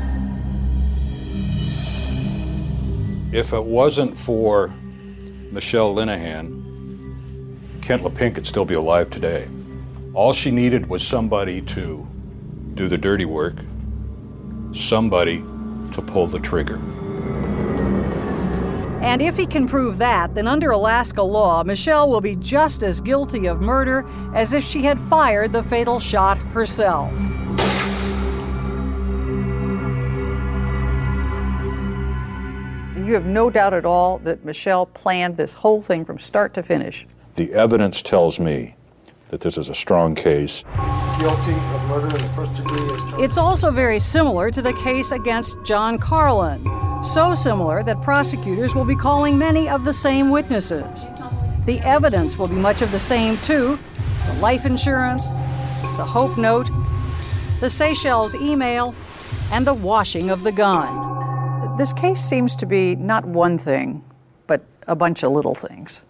If 3.31 3.53
it 3.53 3.63
wasn't 3.63 4.17
for 4.17 4.73
Michelle 5.51 5.93
Linehan, 5.93 6.58
Kent 7.89 8.03
Leppink 8.03 8.35
could 8.35 8.45
still 8.45 8.65
be 8.65 8.75
alive 8.75 9.09
today. 9.09 9.47
All 10.13 10.31
she 10.31 10.51
needed 10.51 10.87
was 10.87 11.01
somebody 11.01 11.59
to 11.73 12.07
do 12.75 12.87
the 12.87 12.99
dirty 12.99 13.25
work, 13.25 13.55
somebody 14.71 15.39
to 15.39 16.01
pull 16.05 16.27
the 16.27 16.37
trigger. 16.37 16.75
And 19.01 19.23
if 19.23 19.35
he 19.35 19.47
can 19.47 19.67
prove 19.67 19.97
that, 19.97 20.35
then 20.35 20.47
under 20.47 20.69
Alaska 20.69 21.23
law, 21.23 21.63
Michelle 21.63 22.07
will 22.07 22.21
be 22.21 22.35
just 22.35 22.83
as 22.83 23.01
guilty 23.01 23.47
of 23.47 23.59
murder 23.59 24.07
as 24.35 24.53
if 24.53 24.63
she 24.63 24.83
had 24.83 25.01
fired 25.01 25.51
the 25.51 25.63
fatal 25.63 25.99
shot 25.99 26.39
herself. 26.53 27.11
You 32.95 33.15
have 33.15 33.25
no 33.25 33.49
doubt 33.49 33.73
at 33.73 33.85
all 33.85 34.19
that 34.19 34.45
Michelle 34.45 34.85
planned 34.85 35.37
this 35.37 35.55
whole 35.55 35.81
thing 35.81 36.05
from 36.05 36.19
start 36.19 36.53
to 36.53 36.61
finish. 36.61 37.07
The 37.35 37.53
evidence 37.53 38.01
tells 38.01 38.39
me 38.39 38.75
that 39.29 39.41
this 39.41 39.57
is 39.57 39.69
a 39.69 39.73
strong 39.73 40.15
case. 40.15 40.63
Guilty 41.19 41.53
of 41.53 41.87
murder 41.87 42.07
in 42.07 42.21
the 42.21 42.31
first 42.35 42.55
degree 42.55 42.79
as. 42.79 43.21
It's 43.21 43.37
also 43.37 43.71
very 43.71 43.99
similar 43.99 44.51
to 44.51 44.61
the 44.61 44.73
case 44.73 45.11
against 45.11 45.57
John 45.63 45.97
Carlin. 45.97 46.63
So 47.03 47.35
similar 47.35 47.83
that 47.83 48.01
prosecutors 48.01 48.75
will 48.75 48.85
be 48.85 48.95
calling 48.95 49.37
many 49.37 49.69
of 49.69 49.85
the 49.85 49.93
same 49.93 50.31
witnesses. 50.31 51.05
The 51.65 51.79
evidence 51.81 52.37
will 52.37 52.47
be 52.47 52.55
much 52.55 52.81
of 52.81 52.91
the 52.91 52.99
same, 52.99 53.37
too 53.37 53.79
the 54.25 54.41
life 54.41 54.65
insurance, 54.65 55.29
the 55.29 56.05
Hope 56.05 56.37
Note, 56.37 56.69
the 57.59 57.69
Seychelles 57.69 58.35
email, 58.35 58.93
and 59.51 59.65
the 59.65 59.73
washing 59.73 60.29
of 60.29 60.43
the 60.43 60.51
gun. 60.51 61.77
This 61.77 61.93
case 61.93 62.19
seems 62.19 62.55
to 62.57 62.65
be 62.65 62.95
not 62.95 63.25
one 63.25 63.57
thing, 63.57 64.03
but 64.47 64.61
a 64.87 64.95
bunch 64.95 65.23
of 65.23 65.31
little 65.31 65.55
things. 65.55 66.03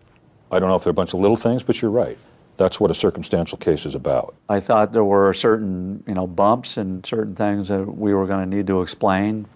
I 0.52 0.60
don't 0.60 0.70
know 0.70 0.76
if 0.76 0.84
they're 0.84 0.92
a 0.92 0.94
bunch 0.94 1.14
of 1.14 1.20
little 1.20 1.36
things, 1.36 1.64
but 1.64 1.82
you're 1.82 1.92
right. 1.92 2.18
That's 2.58 2.80
what 2.80 2.92
a 2.92 2.94
circumstantial 2.94 3.58
case 3.58 3.86
is 3.86 3.96
about. 3.96 4.36
I 4.50 4.60
thought 4.60 4.92
there 4.92 5.04
were 5.04 5.34
certain, 5.34 6.04
you 6.08 6.14
know, 6.14 6.28
bumps 6.28 6.76
and 6.76 7.06
certain 7.06 7.36
things 7.36 7.70
that 7.70 7.86
we 7.86 8.14
were 8.14 8.26
going 8.26 8.50
to 8.50 8.58
need 8.58 8.68
to 8.68 8.82
explain. 8.82 9.48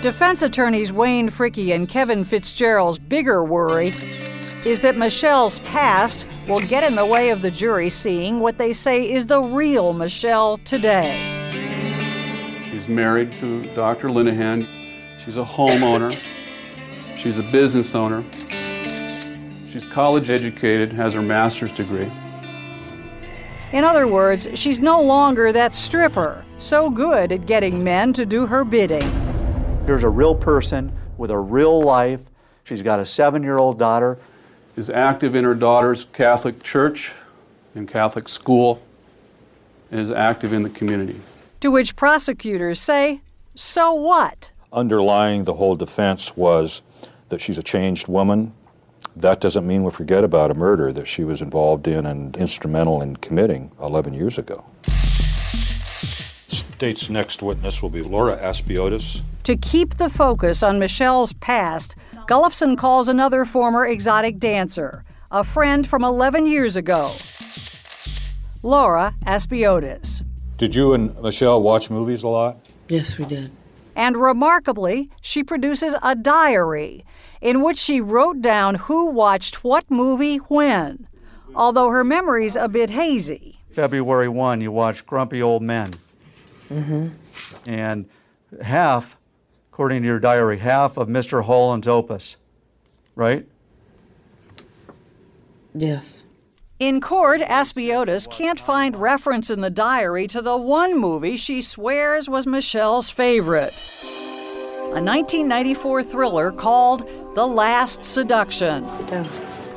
Defense 0.00 0.42
attorneys 0.42 0.92
Wayne 0.92 1.28
Fricke 1.28 1.74
and 1.74 1.88
Kevin 1.88 2.24
Fitzgerald's 2.24 3.00
bigger 3.00 3.44
worry 3.44 3.88
is 4.64 4.80
that 4.80 4.96
Michelle's 4.96 5.58
past 5.60 6.24
will 6.46 6.60
get 6.60 6.84
in 6.84 6.94
the 6.94 7.04
way 7.04 7.30
of 7.30 7.42
the 7.42 7.50
jury 7.50 7.90
seeing 7.90 8.38
what 8.38 8.58
they 8.58 8.72
say 8.72 9.10
is 9.10 9.26
the 9.26 9.40
real 9.40 9.92
Michelle 9.92 10.58
today. 10.58 11.37
She's 12.88 12.94
is 12.94 12.96
married 12.96 13.36
to 13.36 13.66
Dr. 13.74 14.08
Linehan. 14.08 14.66
She's 15.22 15.36
a 15.36 15.44
homeowner. 15.44 16.10
She's 17.18 17.38
a 17.38 17.42
business 17.42 17.94
owner. 17.94 18.24
She's 19.68 19.84
college 19.84 20.30
educated, 20.30 20.94
has 20.94 21.12
her 21.12 21.20
master's 21.20 21.70
degree. 21.70 22.10
In 23.72 23.84
other 23.84 24.06
words, 24.06 24.48
she's 24.54 24.80
no 24.80 25.02
longer 25.02 25.52
that 25.52 25.74
stripper, 25.74 26.42
so 26.56 26.88
good 26.88 27.30
at 27.30 27.44
getting 27.44 27.84
men 27.84 28.14
to 28.14 28.24
do 28.24 28.46
her 28.46 28.64
bidding. 28.64 29.06
Here's 29.84 30.02
a 30.02 30.08
real 30.08 30.34
person 30.34 30.90
with 31.18 31.30
a 31.30 31.38
real 31.38 31.82
life. 31.82 32.22
She's 32.64 32.80
got 32.80 33.00
a 33.00 33.04
seven 33.04 33.42
year 33.42 33.58
old 33.58 33.78
daughter. 33.78 34.18
Is 34.76 34.88
active 34.88 35.34
in 35.34 35.44
her 35.44 35.54
daughter's 35.54 36.06
Catholic 36.06 36.62
church 36.62 37.12
and 37.74 37.86
Catholic 37.86 38.30
school, 38.30 38.82
and 39.90 40.00
is 40.00 40.10
active 40.10 40.54
in 40.54 40.62
the 40.62 40.70
community. 40.70 41.20
To 41.60 41.72
which 41.72 41.96
prosecutors 41.96 42.78
say, 42.78 43.20
so 43.56 43.92
what? 43.92 44.52
Underlying 44.72 45.42
the 45.42 45.54
whole 45.54 45.74
defense 45.74 46.36
was 46.36 46.82
that 47.30 47.40
she's 47.40 47.58
a 47.58 47.62
changed 47.62 48.06
woman. 48.06 48.52
That 49.16 49.40
doesn't 49.40 49.66
mean 49.66 49.82
we 49.82 49.90
forget 49.90 50.22
about 50.22 50.52
a 50.52 50.54
murder 50.54 50.92
that 50.92 51.06
she 51.06 51.24
was 51.24 51.42
involved 51.42 51.88
in 51.88 52.06
and 52.06 52.36
instrumental 52.36 53.02
in 53.02 53.16
committing 53.16 53.72
11 53.82 54.14
years 54.14 54.38
ago. 54.38 54.64
State's 56.46 57.10
next 57.10 57.42
witness 57.42 57.82
will 57.82 57.90
be 57.90 58.02
Laura 58.02 58.36
Aspiotis. 58.36 59.22
To 59.42 59.56
keep 59.56 59.94
the 59.94 60.08
focus 60.08 60.62
on 60.62 60.78
Michelle's 60.78 61.32
past, 61.32 61.96
Gullufsen 62.28 62.78
calls 62.78 63.08
another 63.08 63.44
former 63.44 63.84
exotic 63.84 64.38
dancer, 64.38 65.02
a 65.32 65.42
friend 65.42 65.84
from 65.88 66.04
11 66.04 66.46
years 66.46 66.76
ago, 66.76 67.12
Laura 68.62 69.16
Aspiotis. 69.26 70.22
Did 70.58 70.74
you 70.74 70.92
and 70.92 71.16
Michelle 71.22 71.62
watch 71.62 71.88
movies 71.88 72.24
a 72.24 72.28
lot? 72.28 72.58
Yes, 72.88 73.16
we 73.16 73.24
did. 73.24 73.52
And 73.94 74.16
remarkably, 74.16 75.08
she 75.20 75.44
produces 75.44 75.94
a 76.02 76.16
diary 76.16 77.04
in 77.40 77.62
which 77.62 77.78
she 77.78 78.00
wrote 78.00 78.42
down 78.42 78.74
who 78.74 79.06
watched 79.06 79.62
what 79.62 79.88
movie 79.88 80.38
when, 80.38 81.06
although 81.54 81.90
her 81.90 82.02
memory's 82.02 82.56
a 82.56 82.68
bit 82.68 82.90
hazy. 82.90 83.60
February 83.70 84.28
1, 84.28 84.60
you 84.60 84.72
watched 84.72 85.06
Grumpy 85.06 85.40
Old 85.40 85.62
Men. 85.62 85.94
Mm-hmm. 86.68 87.08
And 87.70 88.06
half, 88.62 89.16
according 89.72 90.02
to 90.02 90.08
your 90.08 90.18
diary, 90.18 90.58
half 90.58 90.96
of 90.96 91.06
Mr. 91.06 91.44
Holland's 91.44 91.86
opus, 91.86 92.36
right? 93.14 93.46
Yes. 95.72 96.24
In 96.80 97.00
court, 97.00 97.40
Aspiotis 97.40 98.30
can't 98.30 98.60
find 98.60 98.94
reference 98.94 99.50
in 99.50 99.62
the 99.62 99.70
diary 99.70 100.28
to 100.28 100.40
the 100.40 100.56
one 100.56 100.96
movie 100.96 101.36
she 101.36 101.60
swears 101.60 102.28
was 102.28 102.46
Michelle's 102.46 103.10
favorite 103.10 103.72
a 104.88 105.02
1994 105.02 106.02
thriller 106.04 106.52
called 106.52 107.06
The 107.34 107.46
Last 107.46 108.04
Seduction. 108.04 108.86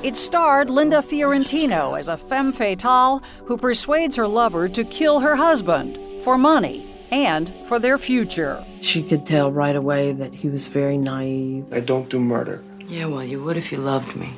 It 0.04 0.16
starred 0.16 0.70
Linda 0.70 1.02
Fiorentino 1.02 1.96
as 1.96 2.08
a 2.08 2.16
femme 2.16 2.54
fatale 2.54 3.22
who 3.46 3.58
persuades 3.58 4.16
her 4.16 4.28
lover 4.28 4.70
to 4.70 4.84
kill 4.84 5.20
her 5.20 5.36
husband 5.36 5.98
for 6.24 6.38
money 6.38 6.86
and 7.12 7.52
for 7.68 7.80
their 7.80 7.98
future. 7.98 8.64
She 8.80 9.02
could 9.04 9.26
tell 9.26 9.52
right 9.52 9.76
away 9.76 10.14
that 10.14 10.34
he 10.34 10.48
was 10.48 10.68
very 10.68 10.98
naive. 10.98 11.66
I 11.74 11.82
don't 11.82 12.10
do 12.10 12.20
murder. 12.20 12.64
Yeah, 12.86 13.08
well, 13.08 13.24
you 13.24 13.44
would 13.44 13.58
if 13.58 13.72
you 13.72 13.80
loved 13.80 14.16
me. 14.16 14.34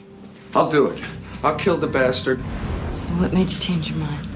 I'll 0.55 0.71
do 0.71 0.87
it. 0.87 1.03
I'll 1.43 1.57
kill 1.57 1.75
the 1.75 1.87
bastard. 1.87 2.39
So, 2.89 3.05
what 3.15 3.33
made 3.33 3.51
you 3.51 3.59
change 3.59 3.89
your 3.89 3.97
mind? 3.97 4.27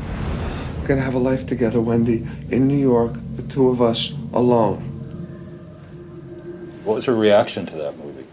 We're 0.80 0.88
gonna 0.88 1.02
have 1.02 1.14
a 1.14 1.20
life 1.20 1.48
together, 1.48 1.80
Wendy. 1.80 2.28
In 2.52 2.68
New 2.68 2.78
York, 2.78 3.14
the 3.36 3.44
two 3.44 3.70
of 3.70 3.82
us, 3.82 4.14
alone. 4.34 4.80
What 6.84 6.96
was 6.96 7.06
her 7.06 7.16
reaction 7.16 7.66
to 7.68 7.76
that 7.78 7.98
movie? 7.98 8.26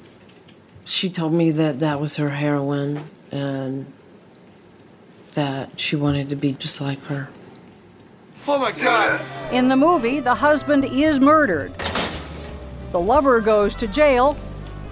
She 0.85 1.09
told 1.09 1.33
me 1.33 1.53
that 1.53 1.79
that 1.81 2.01
was 2.01 2.17
her 2.17 2.31
heroine 2.31 3.01
and 3.31 3.87
that 5.35 5.79
she 5.79 5.95
wanted 5.95 6.29
to 6.31 6.37
be 6.37 6.53
just 6.53 6.81
like 6.81 7.03
her. 7.05 7.29
Oh 8.49 8.59
my 8.59 8.73
God! 8.73 9.21
In 9.53 9.69
the 9.69 9.77
movie, 9.77 10.19
the 10.19 10.35
husband 10.35 10.85
is 10.85 11.21
murdered. 11.21 11.73
The 12.91 13.01
lover 13.01 13.41
goes 13.41 13.77
to 13.77 13.87
jail, 13.87 14.35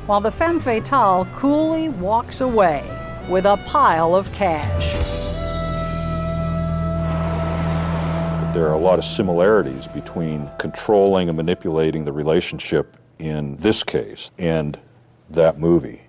while 0.06 0.20
the 0.20 0.30
femme 0.30 0.60
fatale 0.60 1.26
coolly 1.32 1.88
walks 1.88 2.40
away 2.40 2.88
with 3.28 3.46
a 3.46 3.56
pile 3.66 4.14
of 4.14 4.32
cash. 4.32 4.92
There 8.52 8.68
are 8.68 8.74
a 8.74 8.78
lot 8.78 8.98
of 8.98 9.04
similarities 9.04 9.88
between 9.88 10.50
controlling 10.58 11.28
and 11.28 11.36
manipulating 11.36 12.04
the 12.04 12.12
relationship 12.12 12.96
in 13.18 13.56
this 13.56 13.82
case 13.82 14.30
and 14.38 14.78
that 15.30 15.58
movie. 15.58 16.02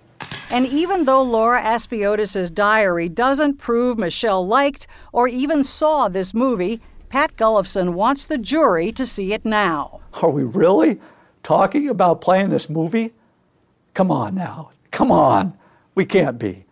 And 0.50 0.66
even 0.66 1.04
though 1.04 1.22
Laura 1.22 1.62
Aspiotis' 1.62 2.52
diary 2.52 3.08
doesn't 3.08 3.56
prove 3.58 3.96
Michelle 3.98 4.46
liked 4.46 4.86
or 5.12 5.26
even 5.26 5.64
saw 5.64 6.08
this 6.08 6.34
movie, 6.34 6.80
Pat 7.08 7.36
Gullufsen 7.36 7.94
wants 7.94 8.26
the 8.26 8.38
jury 8.38 8.92
to 8.92 9.06
see 9.06 9.32
it 9.32 9.44
now. 9.44 10.00
Are 10.20 10.30
we 10.30 10.44
really 10.44 11.00
talking 11.42 11.88
about 11.88 12.20
playing 12.20 12.50
this 12.50 12.68
movie? 12.68 13.14
Come 13.94 14.10
on 14.10 14.34
now. 14.34 14.70
Come 14.90 15.10
on. 15.10 15.56
We 15.94 16.04
can't 16.04 16.38
be. 16.38 16.63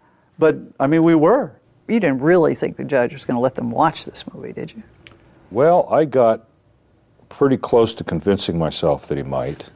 But, 0.42 0.56
I 0.80 0.88
mean, 0.88 1.04
we 1.04 1.14
were. 1.14 1.52
You 1.86 2.00
didn't 2.00 2.20
really 2.20 2.56
think 2.56 2.76
the 2.76 2.82
judge 2.82 3.12
was 3.12 3.24
going 3.24 3.36
to 3.36 3.40
let 3.40 3.54
them 3.54 3.70
watch 3.70 4.04
this 4.06 4.24
movie, 4.34 4.52
did 4.52 4.72
you? 4.72 4.82
Well, 5.52 5.86
I 5.88 6.04
got 6.04 6.48
pretty 7.28 7.56
close 7.56 7.94
to 7.94 8.02
convincing 8.02 8.58
myself 8.58 9.06
that 9.06 9.16
he 9.16 9.22
might. 9.22 9.70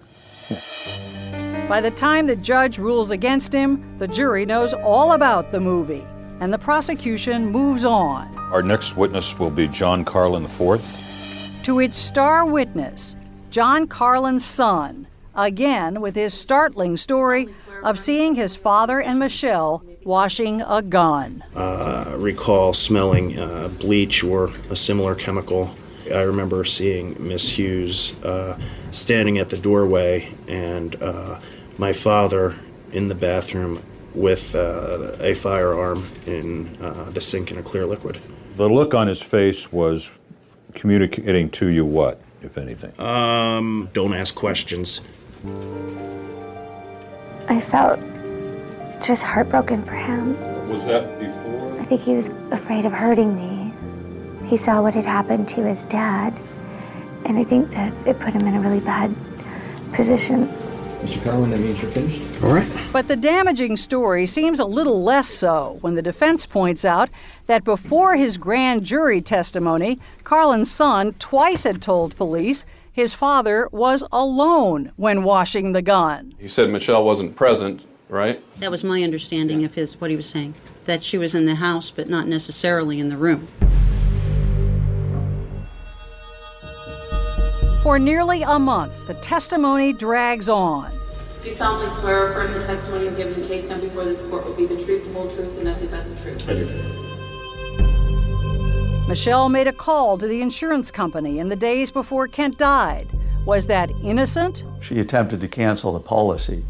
By 1.69 1.81
the 1.81 1.93
time 1.93 2.27
the 2.27 2.35
judge 2.35 2.79
rules 2.79 3.13
against 3.13 3.53
him, 3.53 3.97
the 3.99 4.09
jury 4.09 4.45
knows 4.45 4.75
all 4.75 5.13
about 5.13 5.53
the 5.53 5.61
movie, 5.61 6.03
and 6.41 6.53
the 6.53 6.59
prosecution 6.59 7.47
moves 7.47 7.85
on. 7.85 8.37
Our 8.37 8.65
next 8.65 8.97
witness 8.97 9.39
will 9.39 9.51
be 9.51 9.69
John 9.69 10.05
Carlin 10.05 10.47
IV. 10.47 11.63
To 11.63 11.79
its 11.79 11.97
star 11.97 12.45
witness, 12.45 13.15
John 13.53 13.87
Carlin's 13.87 14.45
son, 14.45 15.07
again 15.37 16.01
with 16.01 16.17
his 16.17 16.35
startling 16.35 16.97
story 16.97 17.55
of 17.85 18.01
seeing 18.01 18.35
his 18.35 18.57
father 18.57 19.01
and 19.01 19.21
Michelle 19.21 19.85
washing 20.07 20.63
a 20.63 20.81
gun. 20.81 21.43
Uh, 21.55 22.15
recall 22.17 22.73
smelling 22.73 23.39
uh, 23.39 23.69
bleach 23.81 24.23
or 24.23 24.47
a 24.71 24.77
similar 24.77 25.15
chemical. 25.15 25.75
I 26.15 26.23
remember 26.23 26.65
seeing 26.65 27.17
Miss 27.19 27.59
Hughes 27.59 28.15
uh, 28.25 28.59
standing 28.93 29.39
at 29.39 29.51
the 29.51 29.59
doorway 29.59 30.33
and 30.47 30.95
uh, 31.03 31.41
my 31.77 31.93
father 31.93 32.55
in 32.93 33.09
the 33.09 33.15
bathroom 33.17 33.83
with 34.15 34.55
uh, 34.55 35.17
a 35.21 35.35
firearm 35.35 36.05
in 36.27 36.75
uh, 36.81 37.11
the 37.11 37.21
sink 37.21 37.51
in 37.51 37.59
a 37.59 37.63
clear 37.63 37.85
liquid. 37.85 38.21
The 38.55 38.69
look 38.69 38.95
on 38.95 39.09
his 39.09 39.21
face 39.21 39.71
was 39.73 40.19
communicating 40.75 41.51
to 41.51 41.67
you 41.67 41.85
what, 41.85 42.21
if 42.41 42.57
anything? 42.57 42.99
Um, 43.01 43.91
don't 43.93 44.15
ask 44.15 44.35
questions. 44.35 45.03
I 47.49 47.61
felt 47.61 48.01
just 49.07 49.23
heartbroken 49.23 49.83
for 49.83 49.95
him. 49.95 50.37
Was 50.69 50.85
that 50.87 51.19
before? 51.19 51.79
I 51.79 51.85
think 51.85 52.01
he 52.01 52.15
was 52.15 52.29
afraid 52.51 52.85
of 52.85 52.93
hurting 52.93 53.37
me. 53.37 53.73
He 54.49 54.57
saw 54.57 54.83
what 54.83 54.95
had 54.95 55.05
happened 55.05 55.49
to 55.51 55.65
his 55.65 55.85
dad, 55.85 56.37
and 57.25 57.39
I 57.39 57.45
think 57.45 57.71
that 57.71 57.93
it 58.07 58.19
put 58.19 58.35
him 58.35 58.47
in 58.47 58.55
a 58.55 58.61
really 58.61 58.81
bad 58.81 59.15
position. 59.93 60.49
Mr. 61.03 61.23
Carlin, 61.23 61.51
that 61.51 61.61
means 61.61 61.81
you're 61.81 61.91
finished? 61.91 62.23
All 62.43 62.53
right. 62.53 62.69
But 62.93 63.07
the 63.07 63.17
damaging 63.17 63.77
story 63.77 64.27
seems 64.27 64.59
a 64.59 64.65
little 64.65 65.03
less 65.03 65.29
so 65.29 65.79
when 65.81 65.95
the 65.95 66.03
defense 66.03 66.47
points 66.47 66.85
out 66.85 67.09
that 67.47 67.65
before 67.65 68.17
his 68.17 68.39
grand 68.39 68.85
jury 68.85 69.21
testimony, 69.21 70.01
Carlin's 70.25 70.71
son 70.71 71.13
twice 71.19 71.65
had 71.65 71.81
told 71.81 72.17
police 72.17 72.65
his 72.91 73.15
father 73.15 73.69
was 73.71 74.03
alone 74.11 74.91
when 74.97 75.23
washing 75.23 75.73
the 75.73 75.83
gun. 75.83 76.35
He 76.39 76.49
said 76.49 76.71
Michelle 76.71 77.05
wasn't 77.05 77.37
present, 77.37 77.83
right? 78.09 78.43
That 78.61 78.71
was 78.71 78.85
my 78.85 79.03
understanding 79.03 79.65
of 79.65 79.75
his 79.75 80.01
what 80.01 80.11
he 80.11 80.17
was 80.17 80.27
saying. 80.27 80.55
That 80.85 81.03
she 81.03 81.19
was 81.19 81.35
in 81.35 81.47
the 81.47 81.57
house 81.57 81.91
but 81.91 82.09
not 82.09 82.27
necessarily 82.27 83.01
in 83.01 83.09
the 83.09 83.17
room. 83.17 83.49
For 87.83 87.99
nearly 87.99 88.43
a 88.43 88.59
month, 88.59 89.07
the 89.07 89.15
testimony 89.15 89.93
drags 89.93 90.49
on. 90.49 90.91
Do 91.43 91.49
you 91.49 91.55
solemnly 91.55 91.95
swear 92.01 92.25
or 92.25 92.31
affirm 92.33 92.53
the 92.53 92.59
testimony 92.61 93.05
you 93.05 93.13
give 93.13 93.29
in 93.29 93.43
the 93.43 93.47
case 93.47 93.69
now 93.69 93.79
before 93.79 94.05
this 94.05 94.27
court 94.27 94.45
will 94.45 94.55
be 94.55 94.67
the 94.67 94.83
truth, 94.85 95.07
the 95.07 95.13
whole 95.13 95.31
truth, 95.31 95.55
and 95.55 95.65
nothing 95.65 95.87
but 95.89 96.05
the 96.05 96.17
truth? 96.23 96.49
I 96.49 96.55
do. 96.55 96.67
Michelle 99.07 99.49
made 99.49 99.69
a 99.69 99.73
call 99.73 100.19
to 100.19 100.27
the 100.27 100.43
insurance 100.43 100.91
company 100.91 101.39
in 101.39 101.49
the 101.49 101.55
days 101.55 101.93
before 101.93 102.27
Kent 102.27 102.59
died. 102.59 103.09
Was 103.45 103.67
that 103.67 103.93
innocent 104.03 104.65
She 104.81 104.99
attempted 104.99 105.41
to 105.41 105.47
cancel 105.47 105.93
the 105.93 106.01
policy. 106.01 106.65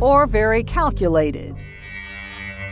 Or 0.00 0.26
very 0.26 0.62
calculated? 0.62 1.54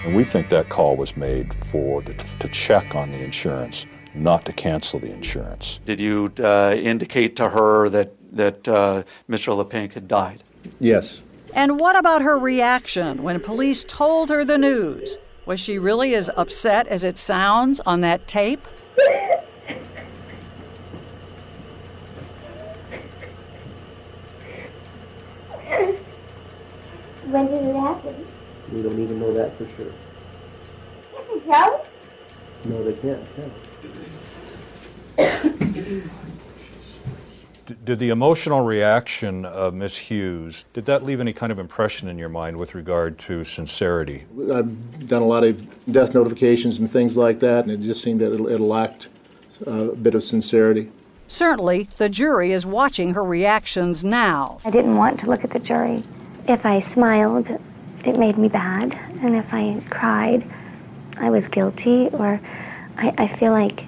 And 0.05 0.15
we 0.15 0.25
think 0.25 0.49
that 0.49 0.69
call 0.69 0.97
was 0.97 1.17
made 1.17 1.53
for 1.55 2.03
to, 2.03 2.13
to 2.13 2.49
check 2.49 2.95
on 2.95 3.11
the 3.13 3.19
insurance, 3.19 3.87
not 4.15 4.45
to 4.47 4.53
cancel 4.53 5.01
the 5.01 5.11
insurance. 5.11 5.81
Did 5.85 6.01
you 6.01 6.33
uh, 6.39 6.75
indicate 6.79 7.37
to 7.37 7.49
her 7.49 7.89
that 7.91 8.13
that 8.33 8.69
uh, 8.69 9.03
Mr. 9.29 9.53
Leppink 9.53 9.93
had 9.93 10.09
died. 10.09 10.43
Yes. 10.81 11.23
And 11.55 11.79
what 11.79 11.97
about 11.97 12.23
her 12.23 12.39
reaction 12.39 13.23
when 13.23 13.41
police 13.41 13.85
told 13.85 14.29
her 14.29 14.45
the 14.45 14.59
news? 14.59 15.17
Was 15.47 15.61
she 15.61 15.79
really 15.79 16.15
as 16.15 16.31
upset 16.37 16.87
as 16.89 17.05
it 17.05 17.17
sounds 17.17 17.81
on 17.81 18.03
that 18.03 18.29
tape? 18.29 18.67
When 27.31 27.47
did 27.47 27.63
it 27.63 27.77
happen? 27.77 28.27
We 28.73 28.83
don't 28.83 28.99
even 28.99 29.21
know 29.21 29.35
that 29.35 29.57
for 29.59 29.69
sure. 29.77 29.93
You 31.13 31.41
can 31.41 31.41
tell? 31.43 31.87
No, 32.65 32.83
they 32.83 32.95
can't 32.95 33.29
tell. 33.37 33.51
Did 37.85 37.99
the 37.99 38.09
emotional 38.09 38.63
reaction 38.63 39.45
of 39.45 39.75
Miss 39.75 39.99
Hughes, 39.99 40.65
did 40.73 40.87
that 40.87 41.05
leave 41.05 41.21
any 41.21 41.35
kind 41.35 41.53
of 41.53 41.59
impression 41.59 42.09
in 42.09 42.17
your 42.17 42.31
mind 42.31 42.57
with 42.57 42.75
regard 42.75 43.19
to 43.21 43.45
sincerity? 43.45 44.25
I've 44.51 45.07
done 45.07 45.21
a 45.21 45.27
lot 45.27 45.45
of 45.45 45.93
death 45.93 46.15
notifications 46.15 46.79
and 46.79 46.91
things 46.91 47.19
like 47.19 47.41
that, 47.41 47.65
and 47.65 47.73
it 47.73 47.81
just 47.81 48.03
seemed 48.03 48.23
that 48.23 48.33
it, 48.33 48.41
it 48.41 48.59
lacked 48.59 49.11
uh, 49.67 49.91
a 49.91 49.97
bit 49.97 50.15
of 50.15 50.23
sincerity. 50.23 50.91
Certainly, 51.27 51.91
the 51.99 52.09
jury 52.09 52.53
is 52.53 52.65
watching 52.65 53.13
her 53.13 53.23
reactions 53.23 54.03
now. 54.03 54.61
I 54.65 54.71
didn't 54.71 54.97
want 54.97 55.21
to 55.21 55.27
look 55.27 55.45
at 55.45 55.51
the 55.51 55.59
jury. 55.59 56.03
If 56.49 56.65
I 56.65 56.81
smiled, 56.81 57.49
it 58.05 58.19
made 58.19 58.39
me 58.39 58.49
bad. 58.49 58.95
And 59.21 59.37
if 59.37 59.53
I 59.53 59.83
cried, 59.91 60.49
I 61.19 61.31
was 61.31 61.47
guilty. 61.47 62.09
Or 62.09 62.41
I, 62.97 63.15
I 63.19 63.29
feel 63.29 63.53
like 63.53 63.85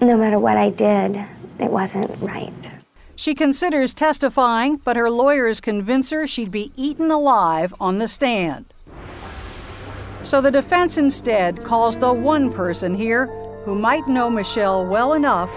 no 0.00 0.16
matter 0.16 0.38
what 0.38 0.56
I 0.56 0.70
did, 0.70 1.24
it 1.60 1.70
wasn't 1.70 2.10
right. 2.20 2.52
She 3.14 3.34
considers 3.36 3.94
testifying, 3.94 4.78
but 4.78 4.96
her 4.96 5.08
lawyers 5.08 5.60
convince 5.60 6.10
her 6.10 6.26
she'd 6.26 6.50
be 6.50 6.72
eaten 6.74 7.10
alive 7.12 7.72
on 7.78 7.98
the 7.98 8.08
stand. 8.08 8.74
So 10.24 10.40
the 10.40 10.50
defense 10.50 10.98
instead 10.98 11.62
calls 11.62 11.98
the 11.98 12.12
one 12.12 12.52
person 12.52 12.94
here 12.94 13.26
who 13.64 13.76
might 13.76 14.08
know 14.08 14.28
Michelle 14.28 14.84
well 14.84 15.12
enough 15.12 15.50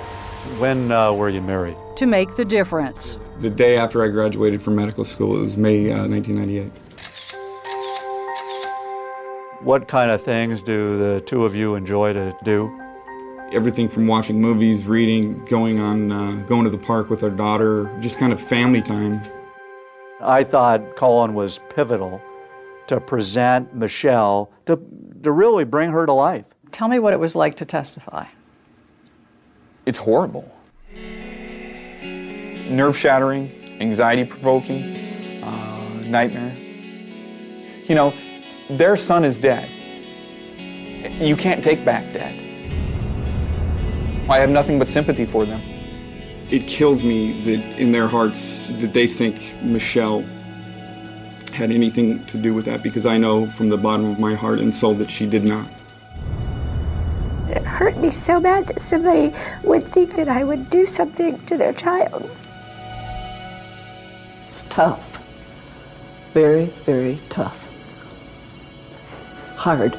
When 0.60 0.92
uh, 0.92 1.14
were 1.14 1.30
you 1.30 1.42
married? 1.42 1.78
to 1.96 2.06
make 2.06 2.36
the 2.36 2.46
difference. 2.46 3.18
The 3.40 3.50
day 3.50 3.76
after 3.76 4.02
I 4.02 4.08
graduated 4.08 4.62
from 4.62 4.76
medical 4.76 5.04
school, 5.04 5.38
it 5.38 5.42
was 5.42 5.58
May 5.58 5.92
uh, 5.92 6.08
1998. 6.08 6.72
What 9.62 9.90
kind 9.90 10.10
of 10.10 10.22
things 10.22 10.62
do 10.62 10.98
the 10.98 11.20
two 11.20 11.44
of 11.44 11.54
you 11.54 11.76
enjoy 11.76 12.14
to 12.14 12.34
do? 12.44 12.72
Everything 13.52 13.90
from 13.90 14.08
watching 14.08 14.40
movies, 14.40 14.88
reading, 14.88 15.44
going 15.46 15.82
on, 15.82 16.12
uh, 16.14 16.46
going 16.46 16.64
to 16.64 16.70
the 16.70 16.78
park 16.78 17.10
with 17.10 17.24
our 17.24 17.30
daughter, 17.30 17.94
just 18.00 18.18
kind 18.18 18.32
of 18.32 18.40
family 18.40 18.82
time. 18.82 19.22
I 20.22 20.46
thought 20.46 20.96
Colin 20.96 21.34
was 21.34 21.60
pivotal 21.76 22.22
to 22.88 23.02
present 23.02 23.76
Michelle, 23.76 24.50
to, 24.66 24.80
to 25.24 25.32
really 25.32 25.66
bring 25.66 25.90
her 25.90 26.06
to 26.06 26.14
life. 26.14 26.46
Tell 26.72 26.88
me 26.88 27.00
what 27.00 27.12
it 27.12 27.20
was 27.20 27.36
like 27.36 27.56
to 27.56 27.66
testify. 27.66 28.28
It's 29.86 29.98
horrible. 29.98 30.55
Nerve 32.70 32.98
shattering, 32.98 33.52
anxiety 33.80 34.26
provoking, 34.26 35.44
uh, 35.44 36.02
nightmare. 36.06 36.56
You 37.88 37.96
know, 37.96 38.14
their 38.70 38.96
son 38.96 39.24
is 39.24 39.38
dead. 39.38 39.70
You 41.22 41.36
can't 41.36 41.64
take 41.64 41.86
back 41.86 42.12
dead. 42.12 42.42
I 44.28 44.40
have 44.40 44.50
nothing 44.50 44.80
but 44.80 44.90
sympathy 44.90 45.26
for 45.26 45.46
them. 45.46 45.62
It 46.50 46.68
kills 46.68 47.04
me 47.04 47.44
that 47.44 47.80
in 47.80 47.92
their 47.92 48.08
hearts 48.08 48.70
that 48.70 48.92
they 48.94 49.06
think 49.06 49.54
Michelle 49.62 50.24
had 51.54 51.72
anything 51.72 52.26
to 52.26 52.38
do 52.38 52.54
with 52.54 52.66
that 52.66 52.82
because 52.82 53.06
I 53.06 53.18
know 53.18 53.46
from 53.46 53.70
the 53.70 53.78
bottom 53.78 54.06
of 54.06 54.20
my 54.20 54.34
heart 54.34 54.60
and 54.60 54.76
soul 54.76 54.96
that 54.96 55.12
she 55.12 55.28
did 55.28 55.44
not. 55.44 55.70
It 57.50 57.64
hurt 57.64 57.98
me 57.98 58.10
so 58.10 58.40
bad 58.40 58.68
that 58.68 58.82
somebody 58.82 59.34
would 59.64 59.84
think 59.84 60.16
that 60.16 60.28
I 60.28 60.44
would 60.44 60.70
do 60.70 60.86
something 60.86 61.40
to 61.46 61.56
their 61.56 61.74
child. 61.74 62.30
It's 64.56 64.64
tough. 64.70 65.22
Very, 66.32 66.68
very 66.86 67.20
tough. 67.28 67.68
Hard. 69.58 69.92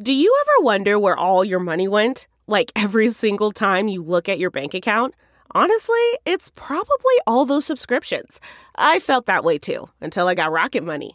Do 0.00 0.14
you 0.14 0.34
ever 0.40 0.64
wonder 0.64 0.98
where 0.98 1.18
all 1.18 1.44
your 1.44 1.60
money 1.60 1.86
went? 1.86 2.26
Like 2.46 2.72
every 2.74 3.08
single 3.08 3.52
time 3.52 3.88
you 3.88 4.02
look 4.02 4.26
at 4.30 4.38
your 4.38 4.50
bank 4.50 4.72
account? 4.72 5.14
Honestly, 5.50 6.00
it's 6.24 6.50
probably 6.54 7.14
all 7.26 7.44
those 7.44 7.66
subscriptions. 7.66 8.40
I 8.76 9.00
felt 9.00 9.26
that 9.26 9.44
way 9.44 9.58
too 9.58 9.90
until 10.00 10.28
I 10.28 10.34
got 10.34 10.50
Rocket 10.50 10.82
Money. 10.82 11.14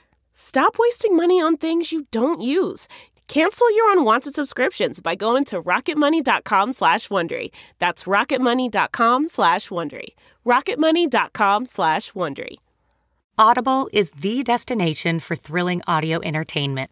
Stop 0.33 0.77
wasting 0.79 1.15
money 1.15 1.41
on 1.41 1.57
things 1.57 1.91
you 1.91 2.05
don't 2.11 2.41
use. 2.41 2.87
Cancel 3.27 3.73
your 3.75 3.91
unwanted 3.93 4.35
subscriptions 4.35 4.99
by 5.01 5.15
going 5.15 5.45
to 5.45 5.61
rocketmoney.com 5.61 6.73
slash 6.73 7.07
Wondery. 7.07 7.49
That's 7.79 8.03
rocketmoney.com 8.03 9.29
slash 9.29 9.69
Wondery. 9.69 10.07
rocketmoney.com 10.45 11.65
slash 11.65 12.11
Wondery. 12.11 12.57
Audible 13.37 13.89
is 13.93 14.11
the 14.11 14.43
destination 14.43 15.19
for 15.19 15.35
thrilling 15.35 15.81
audio 15.87 16.21
entertainment. 16.21 16.91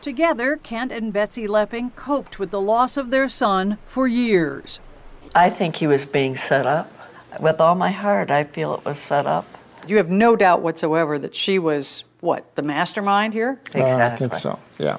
Together, 0.00 0.56
Kent 0.56 0.92
and 0.92 1.12
Betsy 1.12 1.46
Leppink 1.46 1.94
coped 1.94 2.38
with 2.38 2.50
the 2.50 2.60
loss 2.60 2.96
of 2.96 3.10
their 3.10 3.28
son 3.28 3.78
for 3.86 4.08
years. 4.08 4.80
I 5.34 5.50
think 5.50 5.76
he 5.76 5.86
was 5.86 6.06
being 6.06 6.36
set 6.36 6.66
up. 6.66 6.90
With 7.38 7.60
all 7.60 7.74
my 7.74 7.90
heart, 7.90 8.30
I 8.30 8.44
feel 8.44 8.74
it 8.74 8.84
was 8.84 8.98
set 8.98 9.26
up. 9.26 9.46
You 9.86 9.98
have 9.98 10.10
no 10.10 10.36
doubt 10.36 10.62
whatsoever 10.62 11.18
that 11.18 11.34
she 11.34 11.58
was, 11.58 12.04
what, 12.20 12.54
the 12.56 12.62
mastermind 12.62 13.34
here? 13.34 13.60
Exactly. 13.74 13.92
Uh, 13.92 14.06
I 14.06 14.16
think 14.16 14.34
so. 14.34 14.58
Yeah, 14.78 14.98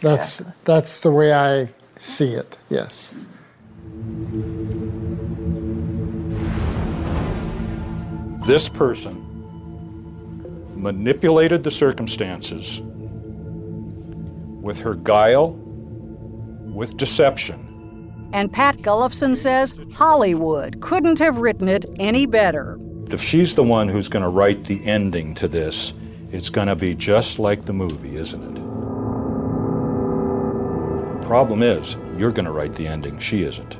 that's 0.00 0.42
that's 0.64 1.00
the 1.00 1.10
way 1.10 1.32
I 1.32 1.70
see 1.96 2.34
it. 2.34 2.58
Yes. 2.68 3.14
This 8.46 8.68
person 8.68 9.26
manipulated 10.74 11.62
the 11.62 11.70
circumstances 11.70 12.82
with 14.60 14.78
her 14.80 14.94
guile, 14.94 15.52
with 16.74 16.96
deception. 16.96 17.66
And 18.32 18.52
Pat 18.52 18.76
Gullufsen 18.78 19.36
says 19.36 19.80
Hollywood 19.92 20.80
couldn't 20.80 21.18
have 21.18 21.38
written 21.38 21.68
it 21.68 21.84
any 21.98 22.26
better. 22.26 22.78
If 23.10 23.20
she's 23.20 23.54
the 23.54 23.64
one 23.64 23.88
who's 23.88 24.08
going 24.08 24.22
to 24.22 24.28
write 24.28 24.64
the 24.64 24.84
ending 24.84 25.34
to 25.36 25.48
this, 25.48 25.94
it's 26.30 26.48
going 26.48 26.68
to 26.68 26.76
be 26.76 26.94
just 26.94 27.40
like 27.40 27.64
the 27.64 27.72
movie, 27.72 28.14
isn't 28.14 28.56
it? 28.56 28.60
Problem 31.26 31.62
is, 31.62 31.96
you're 32.16 32.30
going 32.30 32.44
to 32.44 32.52
write 32.52 32.74
the 32.74 32.86
ending, 32.86 33.18
she 33.18 33.42
isn't. 33.42 33.78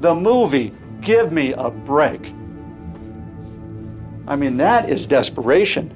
The 0.00 0.14
movie, 0.14 0.72
give 1.00 1.32
me 1.32 1.54
a 1.54 1.70
break. 1.70 2.32
I 4.28 4.36
mean, 4.36 4.56
that 4.58 4.88
is 4.88 5.06
desperation. 5.06 5.92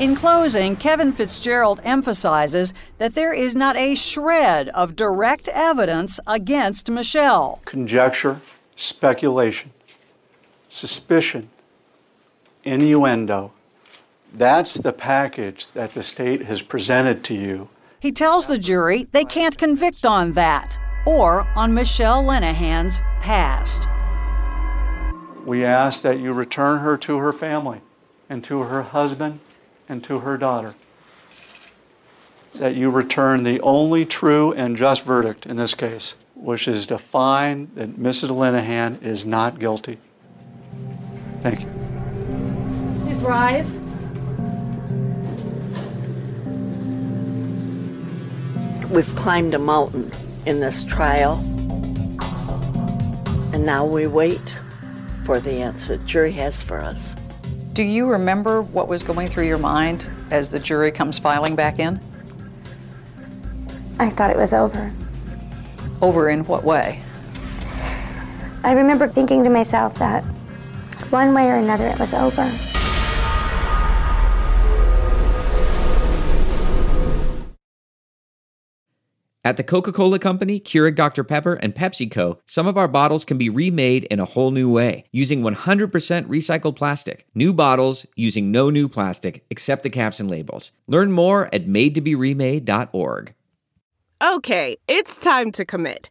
In 0.00 0.14
closing, 0.14 0.76
Kevin 0.76 1.12
Fitzgerald 1.12 1.78
emphasizes 1.84 2.72
that 2.96 3.14
there 3.14 3.34
is 3.34 3.54
not 3.54 3.76
a 3.76 3.94
shred 3.94 4.70
of 4.70 4.96
direct 4.96 5.46
evidence 5.48 6.18
against 6.26 6.90
Michelle. 6.90 7.60
Conjecture, 7.66 8.40
speculation, 8.74 9.72
suspicion, 10.70 11.50
innuendo. 12.64 13.52
That's 14.32 14.72
the 14.72 14.94
package 14.94 15.66
that 15.74 15.92
the 15.92 16.02
state 16.02 16.46
has 16.46 16.62
presented 16.62 17.22
to 17.24 17.34
you. 17.34 17.68
He 18.00 18.10
tells 18.10 18.46
the 18.46 18.56
jury 18.56 19.06
they 19.12 19.26
can't 19.26 19.58
convict 19.58 20.06
on 20.06 20.32
that 20.32 20.78
or 21.04 21.42
on 21.54 21.74
Michelle 21.74 22.22
Linehan's 22.22 23.00
past. 23.20 23.86
We 25.44 25.62
ask 25.62 26.00
that 26.00 26.20
you 26.20 26.32
return 26.32 26.78
her 26.78 26.96
to 26.96 27.18
her 27.18 27.34
family 27.34 27.82
and 28.30 28.42
to 28.44 28.60
her 28.60 28.80
husband 28.80 29.40
and 29.90 30.04
to 30.04 30.20
her 30.20 30.38
daughter. 30.38 30.74
That 32.54 32.76
you 32.76 32.90
return 32.90 33.42
the 33.42 33.60
only 33.60 34.06
true 34.06 34.52
and 34.52 34.76
just 34.76 35.04
verdict 35.04 35.46
in 35.46 35.56
this 35.56 35.74
case, 35.74 36.14
which 36.34 36.68
is 36.68 36.86
to 36.86 36.96
find 36.96 37.74
that 37.74 37.98
Mrs. 37.98 38.28
Linehan 38.28 39.02
is 39.02 39.24
not 39.24 39.58
guilty. 39.58 39.98
Thank 41.40 41.62
you. 41.62 41.66
Please 43.04 43.20
rise. 43.20 43.68
We've 48.90 49.14
climbed 49.16 49.54
a 49.54 49.58
mountain 49.58 50.12
in 50.46 50.60
this 50.60 50.84
trial, 50.84 51.38
and 53.52 53.66
now 53.66 53.84
we 53.84 54.06
wait 54.06 54.56
for 55.24 55.40
the 55.40 55.52
answer 55.52 55.96
the 55.96 56.04
jury 56.04 56.32
has 56.32 56.62
for 56.62 56.80
us. 56.80 57.16
Do 57.80 57.86
you 57.86 58.10
remember 58.10 58.60
what 58.60 58.88
was 58.88 59.02
going 59.02 59.28
through 59.28 59.46
your 59.46 59.56
mind 59.56 60.06
as 60.30 60.50
the 60.50 60.58
jury 60.58 60.92
comes 60.92 61.18
filing 61.18 61.56
back 61.56 61.78
in? 61.78 61.98
I 63.98 64.10
thought 64.10 64.28
it 64.28 64.36
was 64.36 64.52
over. 64.52 64.92
Over 66.02 66.28
in 66.28 66.44
what 66.44 66.62
way? 66.62 67.00
I 68.64 68.72
remember 68.72 69.08
thinking 69.08 69.42
to 69.44 69.48
myself 69.48 69.98
that 69.98 70.22
one 71.08 71.32
way 71.32 71.48
or 71.48 71.56
another 71.56 71.86
it 71.86 71.98
was 71.98 72.12
over. 72.12 72.79
At 79.42 79.56
the 79.56 79.64
Coca 79.64 79.90
Cola 79.90 80.18
Company, 80.18 80.60
Keurig 80.60 80.94
Dr. 80.94 81.24
Pepper, 81.24 81.54
and 81.54 81.74
PepsiCo, 81.74 82.38
some 82.44 82.66
of 82.66 82.76
our 82.76 82.88
bottles 82.88 83.24
can 83.24 83.38
be 83.38 83.48
remade 83.48 84.04
in 84.04 84.20
a 84.20 84.26
whole 84.26 84.50
new 84.50 84.70
way 84.70 85.04
using 85.12 85.40
100% 85.40 85.90
recycled 86.26 86.76
plastic. 86.76 87.26
New 87.34 87.54
bottles 87.54 88.04
using 88.16 88.50
no 88.50 88.68
new 88.68 88.86
plastic 88.86 89.46
except 89.48 89.82
the 89.82 89.88
caps 89.88 90.20
and 90.20 90.30
labels. 90.30 90.72
Learn 90.86 91.10
more 91.10 91.48
at 91.54 91.66
madetoberemade.org. 91.66 93.34
Okay, 94.22 94.76
it's 94.86 95.16
time 95.16 95.50
to 95.52 95.64
commit. 95.64 96.10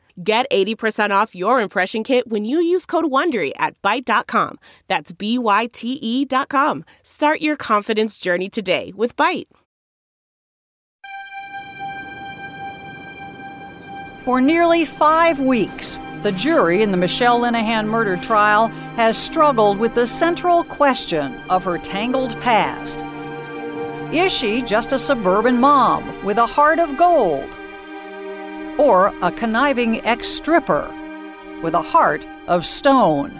Get 0.23 0.49
80% 0.51 1.11
off 1.11 1.35
your 1.35 1.61
impression 1.61 2.03
kit 2.03 2.27
when 2.27 2.45
you 2.45 2.61
use 2.61 2.85
code 2.85 3.05
WONDERY 3.05 3.51
at 3.57 3.81
Byte.com. 3.81 4.59
That's 4.87 5.11
B-Y-T-E 5.11 6.25
dot 6.25 6.49
com. 6.49 6.83
Start 7.03 7.41
your 7.41 7.55
confidence 7.55 8.19
journey 8.19 8.49
today 8.49 8.93
with 8.95 9.15
Byte. 9.15 9.47
For 14.23 14.39
nearly 14.39 14.85
five 14.85 15.39
weeks, 15.39 15.97
the 16.21 16.31
jury 16.33 16.83
in 16.83 16.91
the 16.91 16.97
Michelle 16.97 17.39
Linehan 17.41 17.87
murder 17.87 18.15
trial 18.17 18.67
has 18.95 19.17
struggled 19.17 19.79
with 19.79 19.95
the 19.95 20.05
central 20.05 20.63
question 20.63 21.35
of 21.49 21.63
her 21.63 21.79
tangled 21.79 22.39
past. 22.41 23.03
Is 24.13 24.31
she 24.31 24.61
just 24.61 24.91
a 24.91 24.99
suburban 24.99 25.59
mom 25.59 26.23
with 26.23 26.37
a 26.37 26.45
heart 26.45 26.77
of 26.77 26.97
gold? 26.97 27.49
Or 28.81 29.13
a 29.21 29.31
conniving 29.31 30.03
ex 30.07 30.27
stripper 30.27 30.91
with 31.61 31.75
a 31.75 31.83
heart 31.83 32.25
of 32.47 32.65
stone? 32.65 33.39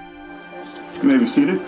You 0.98 1.10
may 1.10 1.18
be 1.18 1.26
seated. 1.26 1.60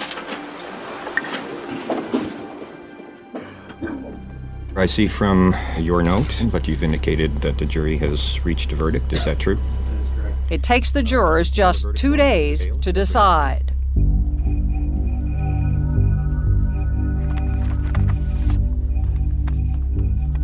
I 4.76 4.86
see 4.86 5.08
from 5.08 5.56
your 5.80 6.04
note, 6.04 6.46
but 6.52 6.68
you've 6.68 6.84
indicated 6.84 7.42
that 7.42 7.58
the 7.58 7.66
jury 7.66 7.98
has 7.98 8.46
reached 8.46 8.72
a 8.72 8.76
verdict. 8.76 9.12
Is 9.12 9.26
that 9.26 9.40
true? 9.40 9.58
It 10.52 10.62
takes 10.62 10.92
the 10.92 11.02
jurors 11.02 11.50
just 11.50 11.88
two 11.96 12.16
days 12.16 12.68
to 12.82 12.94
decide. 12.94 13.73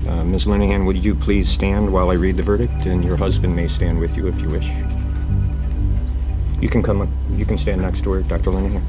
Uh, 0.09 0.23
Ms. 0.23 0.47
Linehan, 0.47 0.87
would 0.87 0.97
you 0.97 1.13
please 1.13 1.47
stand 1.47 1.93
while 1.93 2.09
I 2.09 2.15
read 2.15 2.35
the 2.35 2.41
verdict, 2.41 2.87
and 2.87 3.05
your 3.05 3.15
husband 3.15 3.55
may 3.55 3.67
stand 3.67 3.99
with 3.99 4.17
you 4.17 4.27
if 4.27 4.41
you 4.41 4.49
wish. 4.49 4.67
You 6.59 6.67
can 6.67 6.81
come. 6.81 7.01
up- 7.01 7.09
You 7.35 7.45
can 7.45 7.59
stand 7.59 7.81
next 7.83 8.01
to 8.05 8.11
her, 8.13 8.23
Dr. 8.23 8.49
Linehan. 8.49 8.81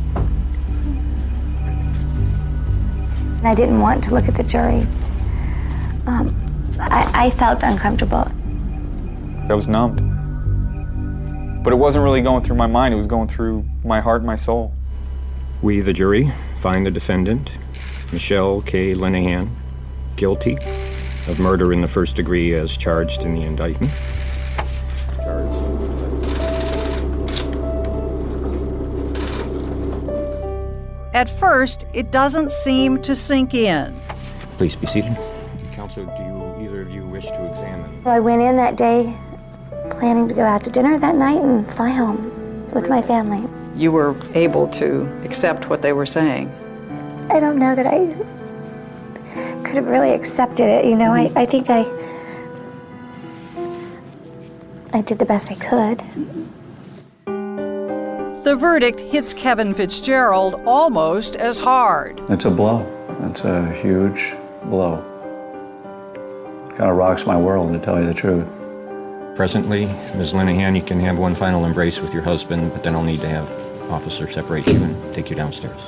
I 3.45 3.55
didn't 3.55 3.81
want 3.81 4.03
to 4.05 4.15
look 4.15 4.29
at 4.29 4.35
the 4.35 4.43
jury. 4.43 4.87
Um, 6.07 6.35
I, 6.81 7.27
I 7.27 7.31
felt 7.33 7.63
uncomfortable. 7.63 8.27
I 9.51 9.55
was 9.55 9.69
numbed. 9.69 10.01
But 11.63 11.75
it 11.75 11.77
wasn't 11.77 12.03
really 12.05 12.23
going 12.23 12.43
through 12.43 12.57
my 12.57 12.67
mind, 12.67 12.95
it 12.95 12.97
was 12.97 13.07
going 13.07 13.29
through 13.29 13.67
my 13.85 14.01
heart 14.01 14.23
and 14.23 14.27
my 14.27 14.37
soul. 14.37 14.73
We, 15.61 15.81
the 15.81 15.93
jury, 15.93 16.33
find 16.61 16.87
the 16.87 16.91
defendant, 16.91 17.51
Michelle 18.11 18.63
K. 18.63 18.95
Linehan, 18.95 19.51
guilty 20.17 20.57
of 21.31 21.39
murder 21.39 21.73
in 21.73 21.81
the 21.81 21.89
first 21.89 22.17
degree 22.17 22.55
as 22.55 22.77
charged 22.77 23.23
in 23.23 23.35
the 23.35 23.43
indictment. 23.43 23.93
At 31.15 31.29
first, 31.29 31.87
it 31.93 32.11
doesn't 32.11 32.51
seem 32.51 33.01
to 33.03 33.15
sink 33.15 33.55
in. 33.55 33.95
Please 34.57 34.75
be 34.75 34.87
seated. 34.87 35.17
Counsel, 35.73 36.07
do 36.07 36.23
you 36.23 36.67
either 36.67 36.83
of 36.83 36.91
you 36.91 37.05
wish 37.05 37.27
to 37.27 37.51
examine? 37.51 38.07
I 38.07 38.21
went 38.21 38.43
in 38.43 38.57
that 38.57 38.77
day 38.77 39.17
planning 39.91 40.29
to 40.29 40.35
go 40.35 40.45
out 40.45 40.63
to 40.65 40.71
dinner 40.71 40.99
that 40.99 41.15
night 41.15 41.43
and 41.43 41.67
fly 41.67 41.91
home 41.91 42.67
with 42.73 42.89
my 42.89 43.03
family. 43.03 43.47
You 43.77 43.93
were 43.93 44.17
able 44.35 44.69
to 44.69 45.03
accept 45.25 45.69
what 45.69 45.83
they 45.83 45.93
were 45.93 46.07
saying. 46.07 46.53
I 47.31 47.39
don't 47.39 47.57
know 47.57 47.75
that 47.75 47.87
I 47.87 48.15
could 49.65 49.77
have 49.77 49.87
really 49.87 50.13
accepted 50.13 50.67
it. 50.67 50.85
You 50.85 50.97
know, 50.97 51.13
I, 51.13 51.27
mm-hmm. 51.27 51.39
I 51.39 51.47
think 51.47 51.71
I 51.71 51.87
I 54.93 55.03
did 55.03 55.19
the 55.19 55.25
best 55.25 55.51
I 55.51 55.55
could. 55.55 56.03
The 58.45 58.57
verdict 58.57 58.99
hits 58.99 59.33
Kevin 59.33 59.73
Fitzgerald 59.73 60.55
almost 60.67 61.37
as 61.37 61.59
hard. 61.59 62.21
It's 62.29 62.45
a 62.45 62.51
blow. 62.51 62.85
It's 63.31 63.45
a 63.45 63.71
huge 63.71 64.35
blow. 64.65 64.99
It 66.71 66.77
Kind 66.77 66.91
of 66.91 66.97
rocks 66.97 67.27
my 67.27 67.37
world, 67.37 67.73
to 67.73 67.79
tell 67.79 68.01
you 68.01 68.07
the 68.07 68.15
truth. 68.15 68.49
Presently, 69.37 69.87
Ms. 70.17 70.33
Linehan, 70.33 70.75
you 70.75 70.83
can 70.83 70.99
have 71.01 71.19
one 71.19 71.35
final 71.35 71.65
embrace 71.65 72.01
with 72.01 72.13
your 72.13 72.23
husband, 72.23 72.73
but 72.73 72.83
then 72.83 72.97
I'll 72.97 73.03
need 73.03 73.21
to 73.21 73.29
have 73.29 73.49
officer 73.91 74.27
separate 74.27 74.67
you 74.67 74.83
and 74.83 75.15
take 75.15 75.31
you 75.31 75.37
downstairs. 75.37 75.81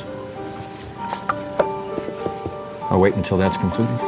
I'll 2.92 3.00
wait 3.00 3.14
until 3.14 3.38
that's 3.38 3.56
concluded. 3.56 3.98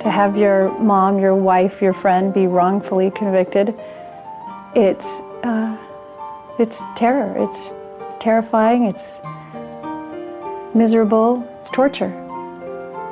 To 0.00 0.10
have 0.10 0.36
your 0.36 0.78
mom, 0.78 1.18
your 1.18 1.34
wife, 1.34 1.80
your 1.80 1.94
friend 1.94 2.34
be 2.34 2.46
wrongfully 2.46 3.10
convicted, 3.10 3.74
it's 4.76 5.20
uh, 5.44 5.78
it's 6.58 6.82
terror. 6.94 7.34
It's 7.38 7.72
terrifying. 8.20 8.84
It's 8.84 9.22
miserable. 10.74 11.42
It's 11.58 11.70
torture. 11.70 12.12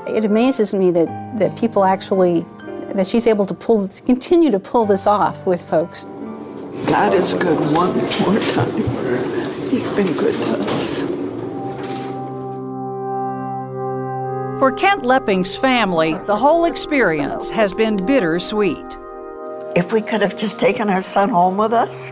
It 0.07 0.27
amazes 0.27 0.75
me 0.75 0.91
that, 0.91 1.39
that 1.39 1.59
people 1.59 1.87
actually, 1.87 2.45
that 2.93 3.07
she's 3.07 3.27
able 3.27 3.47
to 3.47 3.55
pull, 3.55 3.89
continue 4.05 4.51
to 4.51 4.61
pull 4.61 4.85
this 4.85 5.07
off 5.07 5.47
with 5.47 5.63
folks. 5.63 6.05
God 6.87 7.15
is 7.15 7.33
good 7.33 7.59
one 7.75 7.97
more 7.97 8.41
time. 8.53 9.71
He's 9.71 9.89
been 9.89 10.13
good 10.13 10.35
to 10.35 10.75
us. 10.75 11.10
For 14.61 14.71
Kent 14.71 15.05
Leppink's 15.05 15.57
family, 15.57 16.19
the 16.27 16.37
whole 16.37 16.67
experience 16.67 17.49
has 17.49 17.73
been 17.73 17.97
bittersweet. 17.97 18.99
If 19.75 19.91
we 19.91 20.03
could 20.03 20.21
have 20.21 20.37
just 20.37 20.59
taken 20.59 20.91
our 20.91 21.01
son 21.01 21.31
home 21.31 21.57
with 21.57 21.73
us, 21.73 22.11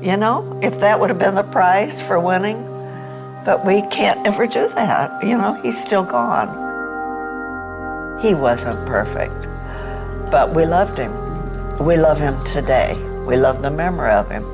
you 0.00 0.16
know, 0.16 0.58
if 0.62 0.80
that 0.80 0.98
would 0.98 1.10
have 1.10 1.18
been 1.18 1.34
the 1.34 1.42
price 1.42 2.00
for 2.00 2.18
winning, 2.18 2.56
but 3.44 3.66
we 3.66 3.82
can't 3.88 4.26
ever 4.26 4.46
do 4.46 4.66
that. 4.68 5.22
You 5.22 5.36
know, 5.36 5.60
he's 5.62 5.78
still 5.78 6.04
gone. 6.04 6.48
He 8.22 8.32
wasn't 8.32 8.86
perfect, 8.86 9.42
but 10.30 10.54
we 10.54 10.64
loved 10.64 10.96
him. 10.96 11.12
We 11.84 11.98
love 11.98 12.18
him 12.18 12.42
today. 12.44 12.94
We 13.26 13.36
love 13.36 13.60
the 13.60 13.70
memory 13.70 14.12
of 14.12 14.30
him. 14.30 14.44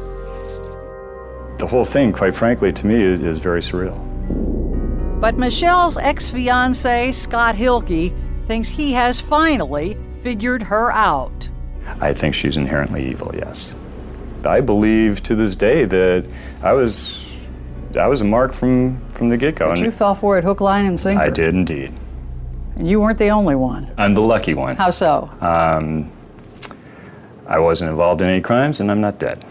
The 1.58 1.68
whole 1.68 1.84
thing, 1.84 2.10
quite 2.10 2.34
frankly, 2.34 2.72
to 2.72 2.86
me 2.88 3.00
is, 3.00 3.20
is 3.22 3.38
very 3.38 3.60
surreal. 3.60 4.09
But 5.20 5.36
Michelle's 5.36 5.98
ex 5.98 6.30
fiance, 6.30 7.12
Scott 7.12 7.54
Hilke, 7.54 8.14
thinks 8.46 8.68
he 8.68 8.92
has 8.92 9.20
finally 9.20 9.98
figured 10.22 10.62
her 10.62 10.90
out. 10.92 11.50
I 12.00 12.14
think 12.14 12.34
she's 12.34 12.56
inherently 12.56 13.08
evil, 13.10 13.32
yes. 13.34 13.74
I 14.44 14.60
believe 14.62 15.22
to 15.24 15.34
this 15.34 15.54
day 15.54 15.84
that 15.84 16.24
I 16.62 16.72
was 16.72 17.38
I 17.98 18.06
was 18.06 18.22
a 18.22 18.24
mark 18.24 18.52
from 18.52 19.00
from 19.10 19.28
the 19.28 19.36
get 19.36 19.56
go. 19.56 19.68
But 19.70 19.80
you 19.80 19.90
fell 19.90 20.14
for 20.14 20.38
it 20.38 20.44
hook, 20.44 20.60
line, 20.60 20.86
and 20.86 20.98
sinker. 20.98 21.22
I 21.22 21.28
did 21.28 21.54
indeed. 21.54 21.92
And 22.76 22.88
you 22.88 23.00
weren't 23.00 23.18
the 23.18 23.28
only 23.28 23.56
one. 23.56 23.92
I'm 23.98 24.14
the 24.14 24.22
lucky 24.22 24.54
one. 24.54 24.76
How 24.76 24.88
so? 24.90 25.30
Um, 25.42 26.10
I 27.46 27.58
wasn't 27.58 27.90
involved 27.90 28.22
in 28.22 28.28
any 28.28 28.40
crimes, 28.40 28.80
and 28.80 28.90
I'm 28.90 29.00
not 29.02 29.18
dead. 29.18 29.44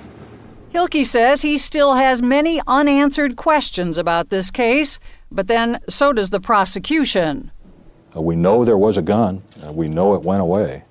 Hilke 0.74 1.04
says 1.06 1.42
he 1.42 1.58
still 1.58 1.96
has 1.96 2.22
many 2.22 2.62
unanswered 2.68 3.36
questions 3.36 3.98
about 3.98 4.30
this 4.30 4.52
case, 4.52 5.00
but 5.32 5.48
then 5.48 5.80
so 5.90 6.14
does 6.14 6.30
the 6.30 6.40
prosecution. 6.40 7.52
Uh, 8.16 8.22
we 8.22 8.36
know 8.36 8.64
there 8.64 8.78
was 8.78 8.98
a 8.98 9.02
gun. 9.02 9.42
Uh, 9.66 9.72
we 9.72 9.88
know 9.88 10.14
it 10.14 10.22
went 10.22 10.42
away. 10.42 10.84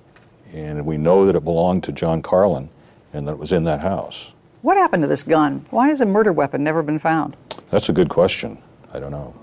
And 0.52 0.84
we 0.84 0.96
know 0.96 1.26
that 1.26 1.36
it 1.36 1.44
belonged 1.44 1.84
to 1.84 1.92
John 1.92 2.22
Carlin 2.22 2.70
and 3.12 3.26
that 3.28 3.32
it 3.32 3.38
was 3.38 3.52
in 3.52 3.64
that 3.64 3.82
house. 3.82 4.32
What 4.62 4.76
happened 4.76 5.02
to 5.04 5.06
this 5.06 5.22
gun? 5.22 5.66
Why 5.70 5.88
has 5.88 6.00
a 6.00 6.06
murder 6.06 6.32
weapon 6.32 6.64
never 6.64 6.82
been 6.82 6.98
found? 6.98 7.36
That's 7.70 7.88
a 7.88 7.92
good 7.92 8.08
question. 8.08 8.58
I 8.92 8.98
don't 8.98 9.12
know. 9.12 9.34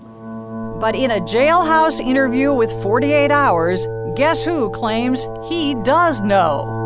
But 0.80 0.94
in 0.94 1.10
a 1.10 1.20
jailhouse 1.20 2.00
interview 2.00 2.52
with 2.52 2.70
48 2.82 3.30
Hours, 3.30 3.86
guess 4.14 4.44
who 4.44 4.68
claims 4.70 5.26
he 5.48 5.74
does 5.76 6.20
know? 6.20 6.85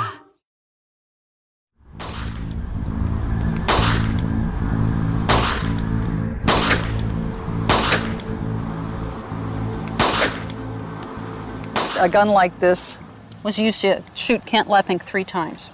A 12.01 12.09
gun 12.09 12.29
like 12.29 12.59
this 12.59 12.97
was 13.43 13.59
used 13.59 13.81
to 13.81 14.01
shoot 14.15 14.43
Kent 14.43 14.67
Leppink 14.67 15.03
three 15.03 15.23
times 15.23 15.69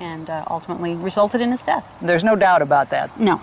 and 0.00 0.30
uh, 0.30 0.44
ultimately 0.48 0.94
resulted 0.94 1.40
in 1.40 1.50
his 1.50 1.62
death. 1.62 1.98
There's 2.00 2.22
no 2.22 2.36
doubt 2.36 2.62
about 2.62 2.90
that. 2.90 3.18
No. 3.18 3.40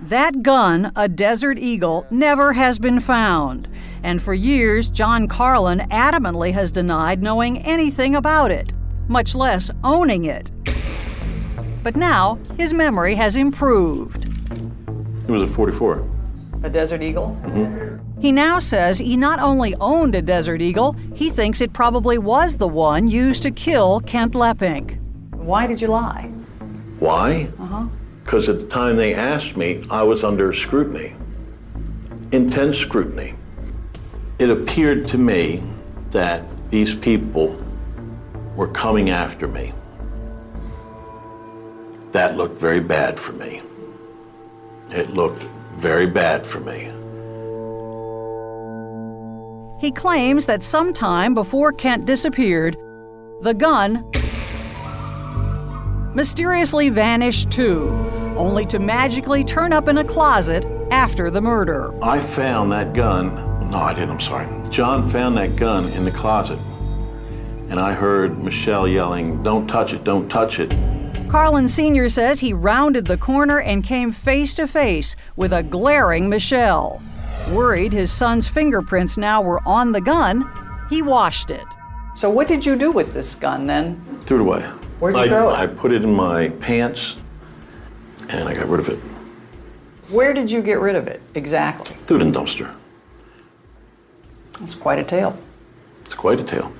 That 0.00 0.42
gun, 0.42 0.90
a 0.96 1.06
Desert 1.06 1.58
Eagle, 1.58 2.06
never 2.10 2.54
has 2.54 2.78
been 2.78 2.98
found. 2.98 3.68
And 4.02 4.22
for 4.22 4.32
years, 4.32 4.88
John 4.88 5.28
Carlin 5.28 5.80
adamantly 5.90 6.54
has 6.54 6.72
denied 6.72 7.22
knowing 7.22 7.58
anything 7.58 8.14
about 8.14 8.50
it, 8.50 8.72
much 9.08 9.34
less 9.34 9.70
owning 9.84 10.24
it. 10.24 10.50
But 11.82 11.94
now, 11.94 12.38
his 12.56 12.72
memory 12.72 13.16
has 13.16 13.36
improved. 13.36 14.24
It 15.28 15.30
was 15.30 15.42
a 15.42 15.46
44. 15.46 16.08
A 16.62 16.70
Desert 16.70 17.02
Eagle? 17.02 17.38
Mm-hmm. 17.42 18.03
He 18.24 18.32
now 18.32 18.58
says 18.58 18.96
he 18.96 19.18
not 19.18 19.38
only 19.38 19.74
owned 19.74 20.14
a 20.14 20.22
Desert 20.22 20.62
Eagle, 20.62 20.96
he 21.14 21.28
thinks 21.28 21.60
it 21.60 21.74
probably 21.74 22.16
was 22.16 22.56
the 22.56 22.66
one 22.66 23.06
used 23.06 23.42
to 23.42 23.50
kill 23.50 24.00
Kent 24.00 24.32
Leppink. 24.32 24.98
Why 25.34 25.66
did 25.66 25.82
you 25.82 25.88
lie? 25.88 26.32
Why? 27.00 27.50
Uh-huh. 27.58 27.84
Because 28.22 28.48
at 28.48 28.60
the 28.60 28.66
time 28.66 28.96
they 28.96 29.12
asked 29.12 29.58
me, 29.58 29.84
I 29.90 30.04
was 30.04 30.24
under 30.24 30.54
scrutiny, 30.54 31.14
intense 32.32 32.78
scrutiny. 32.78 33.34
It 34.38 34.48
appeared 34.48 35.06
to 35.08 35.18
me 35.18 35.62
that 36.12 36.44
these 36.70 36.94
people 36.94 37.62
were 38.56 38.68
coming 38.68 39.10
after 39.10 39.46
me. 39.46 39.74
That 42.12 42.38
looked 42.38 42.58
very 42.58 42.80
bad 42.80 43.20
for 43.20 43.32
me. 43.32 43.60
It 44.92 45.10
looked 45.10 45.42
very 45.76 46.06
bad 46.06 46.46
for 46.46 46.60
me. 46.60 46.90
He 49.84 49.90
claims 49.90 50.46
that 50.46 50.62
sometime 50.62 51.34
before 51.34 51.70
Kent 51.70 52.06
disappeared, 52.06 52.74
the 53.42 53.52
gun 53.52 54.10
mysteriously 56.14 56.88
vanished 56.88 57.50
too, 57.50 57.90
only 58.34 58.64
to 58.64 58.78
magically 58.78 59.44
turn 59.44 59.74
up 59.74 59.88
in 59.88 59.98
a 59.98 60.04
closet 60.04 60.64
after 60.90 61.30
the 61.30 61.42
murder. 61.42 61.92
I 62.02 62.18
found 62.18 62.72
that 62.72 62.94
gun. 62.94 63.34
No, 63.70 63.76
I 63.76 63.92
didn't. 63.92 64.12
I'm 64.12 64.20
sorry. 64.22 64.46
John 64.70 65.06
found 65.06 65.36
that 65.36 65.54
gun 65.54 65.84
in 65.92 66.06
the 66.06 66.12
closet. 66.12 66.58
And 67.68 67.78
I 67.78 67.92
heard 67.92 68.42
Michelle 68.42 68.88
yelling, 68.88 69.42
Don't 69.42 69.66
touch 69.66 69.92
it, 69.92 70.02
don't 70.02 70.30
touch 70.30 70.60
it. 70.60 70.74
Carlin 71.28 71.68
Sr. 71.68 72.08
says 72.08 72.40
he 72.40 72.54
rounded 72.54 73.04
the 73.04 73.18
corner 73.18 73.60
and 73.60 73.84
came 73.84 74.12
face 74.12 74.54
to 74.54 74.66
face 74.66 75.14
with 75.36 75.52
a 75.52 75.62
glaring 75.62 76.30
Michelle. 76.30 77.02
Worried 77.50 77.92
his 77.92 78.10
son's 78.10 78.48
fingerprints 78.48 79.18
now 79.18 79.42
were 79.42 79.60
on 79.66 79.92
the 79.92 80.00
gun, 80.00 80.50
he 80.88 81.02
washed 81.02 81.50
it. 81.50 81.66
So, 82.14 82.30
what 82.30 82.48
did 82.48 82.64
you 82.64 82.76
do 82.76 82.90
with 82.90 83.12
this 83.12 83.34
gun 83.34 83.66
then? 83.66 83.96
Threw 84.22 84.38
it 84.38 84.40
away. 84.40 84.62
Where'd 84.98 85.14
you 85.14 85.22
I, 85.22 85.28
throw 85.28 85.50
it? 85.50 85.52
I 85.52 85.66
put 85.66 85.92
it 85.92 86.02
in 86.02 86.14
my 86.14 86.48
pants 86.60 87.16
and 88.30 88.48
I 88.48 88.54
got 88.54 88.66
rid 88.66 88.80
of 88.80 88.88
it. 88.88 88.98
Where 90.10 90.32
did 90.32 90.50
you 90.50 90.62
get 90.62 90.78
rid 90.80 90.96
of 90.96 91.06
it 91.06 91.20
exactly? 91.34 91.96
Threw 91.96 92.18
it 92.18 92.22
in 92.22 92.32
the 92.32 92.38
dumpster. 92.38 92.72
It's 94.62 94.74
quite 94.74 94.98
a 94.98 95.04
tale. 95.04 95.38
It's 96.06 96.14
quite 96.14 96.40
a 96.40 96.44
tale. 96.44 96.72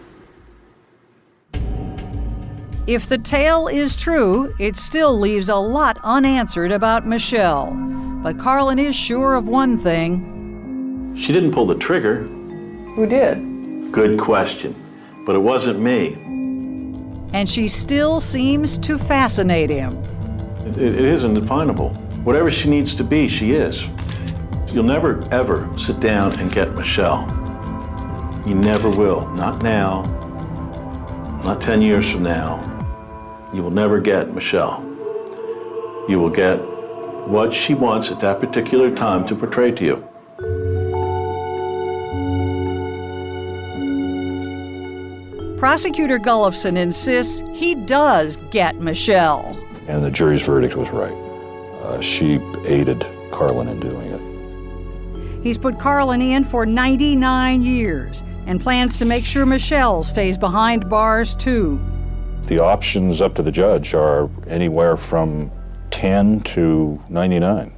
If 2.86 3.08
the 3.08 3.18
tale 3.18 3.66
is 3.66 3.96
true, 3.96 4.54
it 4.58 4.76
still 4.76 5.18
leaves 5.18 5.48
a 5.48 5.56
lot 5.56 5.98
unanswered 6.04 6.70
about 6.70 7.06
Michelle. 7.06 7.72
But 8.22 8.38
Carlin 8.38 8.78
is 8.78 8.94
sure 8.94 9.34
of 9.34 9.46
one 9.46 9.76
thing. 9.78 10.33
She 11.16 11.32
didn't 11.32 11.52
pull 11.52 11.66
the 11.66 11.76
trigger. 11.76 12.22
Who 12.94 13.06
did? 13.06 13.92
Good 13.92 14.18
question. 14.18 14.74
But 15.24 15.36
it 15.36 15.40
wasn't 15.40 15.80
me. 15.80 16.14
And 17.32 17.48
she 17.48 17.68
still 17.68 18.20
seems 18.20 18.78
to 18.78 18.98
fascinate 18.98 19.70
him. 19.70 19.96
It, 20.66 20.78
it 20.78 21.00
isn't 21.00 21.34
definable. 21.34 21.90
Whatever 22.24 22.50
she 22.50 22.68
needs 22.68 22.94
to 22.96 23.04
be, 23.04 23.28
she 23.28 23.52
is. 23.52 23.86
You'll 24.68 24.84
never, 24.84 25.26
ever 25.30 25.68
sit 25.78 26.00
down 26.00 26.38
and 26.40 26.52
get 26.52 26.74
Michelle. 26.74 27.26
You 28.46 28.54
never 28.54 28.90
will. 28.90 29.28
Not 29.30 29.62
now. 29.62 30.02
Not 31.44 31.60
10 31.60 31.80
years 31.80 32.10
from 32.10 32.22
now. 32.22 32.60
You 33.52 33.62
will 33.62 33.70
never 33.70 34.00
get 34.00 34.34
Michelle. 34.34 34.82
You 36.08 36.18
will 36.18 36.30
get 36.30 36.56
what 37.28 37.54
she 37.54 37.74
wants 37.74 38.10
at 38.10 38.20
that 38.20 38.40
particular 38.40 38.94
time 38.94 39.26
to 39.28 39.34
portray 39.34 39.70
to 39.70 39.84
you. 39.84 40.08
Prosecutor 45.64 46.18
Gullufsen 46.18 46.76
insists 46.76 47.42
he 47.54 47.74
does 47.74 48.36
get 48.50 48.82
Michelle. 48.82 49.58
And 49.88 50.04
the 50.04 50.10
jury's 50.10 50.46
verdict 50.46 50.76
was 50.76 50.90
right. 50.90 51.14
Uh, 51.82 52.02
she 52.02 52.34
aided 52.66 53.06
Carlin 53.30 53.68
in 53.68 53.80
doing 53.80 54.10
it. 54.10 55.42
He's 55.42 55.56
put 55.56 55.78
Carlin 55.78 56.20
in 56.20 56.44
for 56.44 56.66
99 56.66 57.62
years 57.62 58.22
and 58.44 58.60
plans 58.60 58.98
to 58.98 59.06
make 59.06 59.24
sure 59.24 59.46
Michelle 59.46 60.02
stays 60.02 60.36
behind 60.36 60.90
bars 60.90 61.34
too. 61.34 61.80
The 62.42 62.58
options 62.58 63.22
up 63.22 63.34
to 63.36 63.42
the 63.42 63.50
judge 63.50 63.94
are 63.94 64.28
anywhere 64.46 64.98
from 64.98 65.50
10 65.92 66.40
to 66.40 67.02
99. 67.08 67.73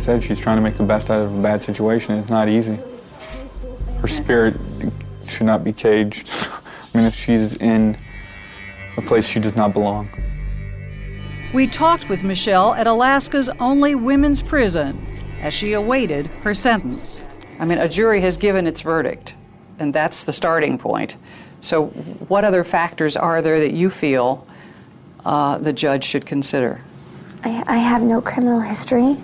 Said 0.00 0.24
she's 0.24 0.40
trying 0.40 0.56
to 0.56 0.62
make 0.62 0.76
the 0.76 0.82
best 0.82 1.10
out 1.10 1.20
of 1.20 1.34
a 1.38 1.42
bad 1.42 1.62
situation. 1.62 2.14
It's 2.14 2.30
not 2.30 2.48
easy. 2.48 2.78
Her 4.00 4.06
spirit 4.06 4.56
should 5.26 5.46
not 5.46 5.62
be 5.62 5.74
caged. 5.74 6.30
I 6.94 6.96
mean, 6.96 7.06
if 7.06 7.14
she's 7.14 7.58
in 7.58 7.98
a 8.96 9.02
place 9.02 9.28
she 9.28 9.38
does 9.38 9.56
not 9.56 9.74
belong. 9.74 10.08
We 11.52 11.66
talked 11.66 12.08
with 12.08 12.22
Michelle 12.22 12.72
at 12.72 12.86
Alaska's 12.86 13.50
only 13.60 13.94
women's 13.94 14.40
prison 14.40 15.06
as 15.42 15.52
she 15.52 15.74
awaited 15.74 16.28
her 16.44 16.54
sentence. 16.54 17.20
I 17.58 17.66
mean, 17.66 17.76
a 17.76 17.88
jury 17.88 18.22
has 18.22 18.38
given 18.38 18.66
its 18.66 18.80
verdict, 18.80 19.36
and 19.78 19.92
that's 19.94 20.24
the 20.24 20.32
starting 20.32 20.78
point. 20.78 21.16
So, 21.60 21.88
what 22.28 22.46
other 22.46 22.64
factors 22.64 23.16
are 23.16 23.42
there 23.42 23.60
that 23.60 23.74
you 23.74 23.90
feel 23.90 24.46
uh, 25.26 25.58
the 25.58 25.74
judge 25.74 26.04
should 26.04 26.24
consider? 26.24 26.80
I, 27.44 27.62
I 27.66 27.76
have 27.76 28.02
no 28.02 28.22
criminal 28.22 28.60
history. 28.60 29.18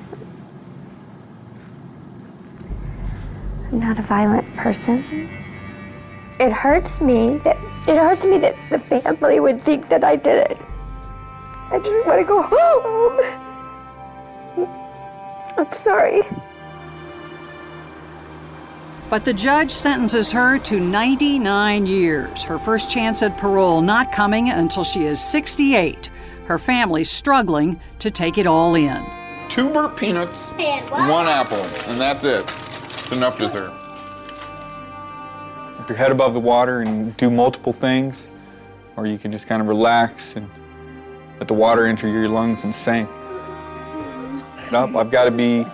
I'm 3.73 3.81
not 3.81 3.99
a 3.99 4.03
violent 4.03 4.57
person. 4.57 5.29
It 6.39 6.53
hurts 6.53 7.01
me 7.01 7.39
that 7.39 7.57
it 7.89 7.97
hurts 7.97 8.25
me 8.25 8.39
that 8.39 8.57
the 8.71 8.79
family 8.79 9.41
would 9.41 9.61
think 9.61 9.89
that 9.89 10.05
I 10.05 10.17
did 10.17 10.51
it. 10.51 10.59
I 11.71 11.79
just 11.81 12.07
want 12.07 12.21
to 12.21 12.27
go 12.27 12.43
home. 12.43 13.21
I'm 15.59 15.73
sorry. 15.73 16.23
But 19.09 19.25
the 19.25 19.33
judge 19.33 19.71
sentences 19.71 20.31
her 20.33 20.59
to 20.59 20.81
99 20.81 21.87
years, 21.87 22.43
her 22.43 22.59
first 22.59 22.91
chance 22.91 23.23
at 23.23 23.39
parole 23.39 23.81
not 23.81 24.13
coming 24.13 24.51
until 24.51 24.85
she 24.85 25.05
is 25.05 25.21
68. 25.23 26.11
Her 26.47 26.59
family 26.59 27.05
struggling 27.05 27.81
to 28.01 28.11
take 28.11 28.37
it 28.39 28.47
all 28.47 28.75
in. 28.75 29.05
Two 29.49 29.71
burnt 29.71 29.97
peanuts, 29.97 30.51
one 30.51 31.27
apple, 31.29 31.65
and 31.91 32.01
that's 32.01 32.25
it. 32.25 32.49
It's 33.07 33.15
enough 33.15 33.39
dessert. 33.39 33.73
Keep 35.79 35.91
your 35.91 35.97
head 35.97 36.11
above 36.11 36.35
the 36.35 36.41
water 36.41 36.81
and 36.81 37.17
do 37.17 37.31
multiple 37.31 37.73
things, 37.73 38.33
or 38.97 39.07
you 39.07 39.17
can 39.17 39.31
just 39.31 39.47
kind 39.47 39.63
of 39.63 39.69
relax 39.69 40.35
and 40.35 40.51
let 41.39 41.47
the 41.47 41.55
water 41.55 41.87
enter 41.87 42.09
your 42.09 42.29
lungs 42.29 42.65
and 42.65 42.75
sink. 42.75 43.09
Nope, 44.73 44.97
I've 44.97 45.13
got 45.13 45.27
to 45.27 45.31
be 45.31 45.65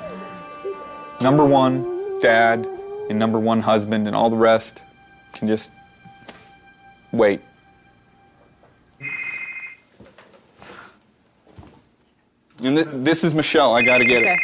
number 1.23 1.47
one 1.47 2.19
dad 2.21 2.69
and 3.09 3.19
number 3.19 3.41
one 3.41 3.63
husband, 3.63 4.07
and 4.07 4.15
all 4.15 4.29
the 4.29 4.37
rest 4.37 4.83
can 5.33 5.49
just 5.49 5.71
wait. 7.13 7.41
And 12.63 12.77
th- 12.77 12.89
this 12.93 13.25
is 13.25 13.33
Michelle. 13.33 13.75
I 13.75 13.81
got 13.81 13.99
to 13.99 14.05
get 14.05 14.23
it. 14.23 14.39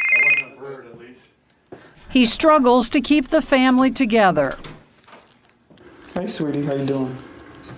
He 2.11 2.25
struggles 2.25 2.89
to 2.91 3.01
keep 3.01 3.29
the 3.29 3.43
family 3.43 3.91
together. 3.91 4.57
Hey, 6.15 6.27
sweetie, 6.27 6.65
how 6.65 6.75
you 6.75 6.87
doing? 6.87 7.17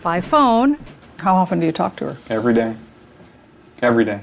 By 0.03 0.21
phone, 0.21 0.79
How 1.21 1.35
often 1.35 1.61
do 1.61 1.67
you 1.67 1.73
talk 1.73 1.97
to 1.97 2.07
her? 2.07 2.17
Every 2.31 2.55
day. 2.55 2.75
Every 3.83 4.05
day. 4.05 4.23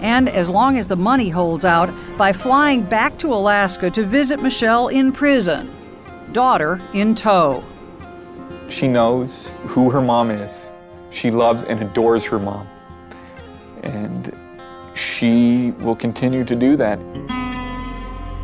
and 0.00 0.28
as 0.28 0.50
long 0.50 0.76
as 0.76 0.86
the 0.86 0.96
money 0.96 1.30
holds 1.30 1.64
out, 1.64 1.88
by 2.18 2.30
flying 2.30 2.82
back 2.82 3.16
to 3.18 3.32
Alaska 3.32 3.90
to 3.90 4.02
visit 4.04 4.38
Michelle 4.42 4.88
in 4.88 5.10
prison. 5.10 5.70
Daughter 6.32 6.78
in 6.92 7.14
tow. 7.14 7.64
She 8.68 8.86
knows 8.86 9.50
who 9.66 9.88
her 9.88 10.02
mom 10.02 10.30
is. 10.30 10.68
She 11.10 11.30
loves 11.30 11.64
and 11.64 11.80
adores 11.80 12.22
her 12.26 12.38
mom. 12.38 12.68
And 13.82 14.30
she 14.94 15.70
will 15.80 15.96
continue 15.96 16.44
to 16.44 16.54
do 16.54 16.76
that. 16.76 16.98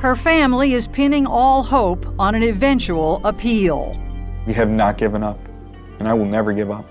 Her 0.00 0.16
family 0.16 0.72
is 0.72 0.88
pinning 0.88 1.26
all 1.26 1.62
hope 1.62 2.06
on 2.18 2.34
an 2.34 2.42
eventual 2.42 3.20
appeal. 3.22 3.94
We 4.46 4.54
have 4.54 4.70
not 4.70 4.96
given 4.96 5.22
up, 5.22 5.38
and 5.98 6.08
I 6.08 6.14
will 6.14 6.24
never 6.24 6.54
give 6.54 6.70
up. 6.70 6.88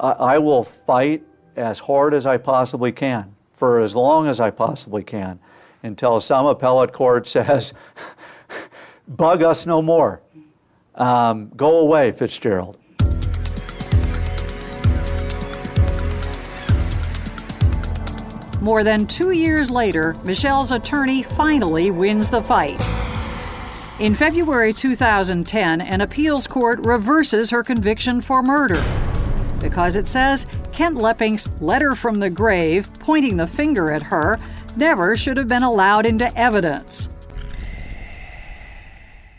I, 0.00 0.12
I 0.12 0.38
will 0.38 0.64
fight 0.64 1.22
as 1.54 1.78
hard 1.78 2.14
as 2.14 2.24
I 2.24 2.38
possibly 2.38 2.92
can 2.92 3.36
for 3.52 3.80
as 3.80 3.94
long 3.94 4.26
as 4.26 4.40
I 4.40 4.48
possibly 4.48 5.02
can 5.02 5.38
until 5.82 6.18
some 6.18 6.46
appellate 6.46 6.94
court 6.94 7.28
says, 7.28 7.74
bug 9.06 9.42
us 9.42 9.66
no 9.66 9.82
more. 9.82 10.22
Um, 10.94 11.50
go 11.56 11.80
away, 11.80 12.10
Fitzgerald. 12.12 12.78
More 18.60 18.82
than 18.82 19.06
two 19.06 19.30
years 19.30 19.70
later, 19.70 20.14
Michelle's 20.24 20.72
attorney 20.72 21.22
finally 21.22 21.90
wins 21.90 22.28
the 22.28 22.42
fight. 22.42 22.80
In 24.00 24.14
February 24.14 24.72
2010, 24.72 25.80
an 25.80 26.00
appeals 26.00 26.46
court 26.46 26.80
reverses 26.84 27.50
her 27.50 27.62
conviction 27.62 28.20
for 28.20 28.42
murder 28.42 28.82
because 29.60 29.96
it 29.96 30.06
says 30.06 30.46
Kent 30.72 30.98
Leppink's 30.98 31.48
letter 31.60 31.92
from 31.92 32.20
the 32.20 32.30
grave 32.30 32.88
pointing 33.00 33.36
the 33.36 33.46
finger 33.46 33.90
at 33.90 34.02
her 34.02 34.38
never 34.76 35.16
should 35.16 35.36
have 35.36 35.48
been 35.48 35.62
allowed 35.64 36.06
into 36.06 36.36
evidence. 36.38 37.08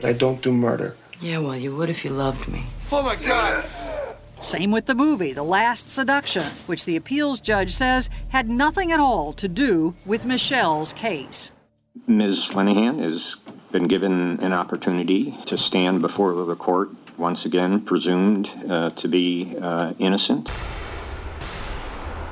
I 0.04 0.14
don't 0.14 0.42
do 0.42 0.52
murder. 0.52 0.96
Yeah, 1.20 1.40
well, 1.40 1.56
you 1.56 1.76
would 1.76 1.90
if 1.90 2.06
you 2.06 2.12
loved 2.12 2.48
me. 2.48 2.64
Oh 2.92 3.04
my 3.04 3.16
God! 3.16 3.66
Same 4.42 4.72
with 4.72 4.86
the 4.86 4.96
movie, 4.96 5.34
The 5.34 5.44
Last 5.44 5.90
Seduction, 5.90 6.44
which 6.66 6.86
the 6.86 6.96
appeals 6.96 7.42
judge 7.42 7.72
says 7.72 8.10
had 8.30 8.50
nothing 8.50 8.90
at 8.92 9.00
all 9.00 9.34
to 9.34 9.50
do 9.50 9.96
with 10.06 10.26
Michelle's 10.26 10.94
case. 10.94 11.52
Ms. 12.08 12.52
Linehan 12.52 13.00
has 13.02 13.36
been 13.72 13.88
given 13.88 14.40
an 14.42 14.54
opportunity 14.54 15.38
to 15.46 15.58
stand 15.58 16.02
before 16.02 16.34
the 16.46 16.56
court, 16.56 16.90
once 17.18 17.44
again 17.44 17.82
presumed 17.82 18.50
uh, 18.70 18.90
to 18.92 19.10
be 19.10 19.56
uh, 19.62 19.94
innocent. 20.00 20.50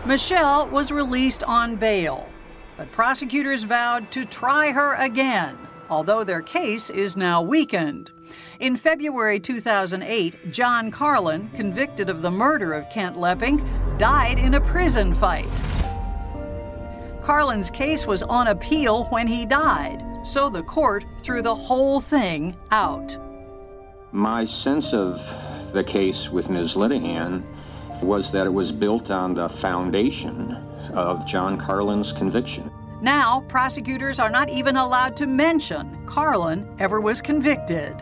Michelle 0.05 0.69
was 0.69 0.93
released 0.93 1.43
on 1.43 1.75
bail, 1.75 2.29
but 2.77 2.89
prosecutors 2.93 3.63
vowed 3.63 4.09
to 4.11 4.23
try 4.23 4.71
her 4.71 4.95
again, 4.95 5.57
although 5.89 6.23
their 6.23 6.41
case 6.41 6.89
is 6.89 7.17
now 7.17 7.41
weakened. 7.41 8.11
In 8.59 8.75
February 8.75 9.39
2008, 9.39 10.51
John 10.51 10.89
Carlin, 10.89 11.47
convicted 11.53 12.09
of 12.09 12.23
the 12.23 12.31
murder 12.31 12.73
of 12.73 12.89
Kent 12.89 13.15
Leppink, 13.15 13.63
died 13.99 14.39
in 14.39 14.55
a 14.55 14.61
prison 14.61 15.13
fight. 15.13 15.61
Carlin's 17.21 17.69
case 17.69 18.07
was 18.07 18.23
on 18.23 18.47
appeal 18.47 19.03
when 19.05 19.27
he 19.27 19.45
died, 19.45 20.03
so 20.23 20.49
the 20.49 20.63
court 20.63 21.05
threw 21.21 21.43
the 21.43 21.53
whole 21.53 21.99
thing 21.99 22.57
out. 22.71 23.15
My 24.11 24.43
sense 24.43 24.91
of 24.91 25.21
the 25.71 25.83
case 25.83 26.31
with 26.31 26.49
Ms. 26.49 26.73
Linehan 26.73 27.43
was 28.01 28.31
that 28.31 28.47
it 28.47 28.53
was 28.53 28.71
built 28.71 29.11
on 29.11 29.35
the 29.35 29.49
foundation 29.49 30.53
of 30.95 31.27
John 31.27 31.57
Carlin's 31.57 32.11
conviction. 32.11 32.71
Now, 33.01 33.41
prosecutors 33.49 34.17
are 34.17 34.31
not 34.31 34.49
even 34.49 34.77
allowed 34.77 35.15
to 35.17 35.27
mention 35.27 36.07
Carlin 36.07 36.67
ever 36.79 36.99
was 36.99 37.21
convicted. 37.21 37.95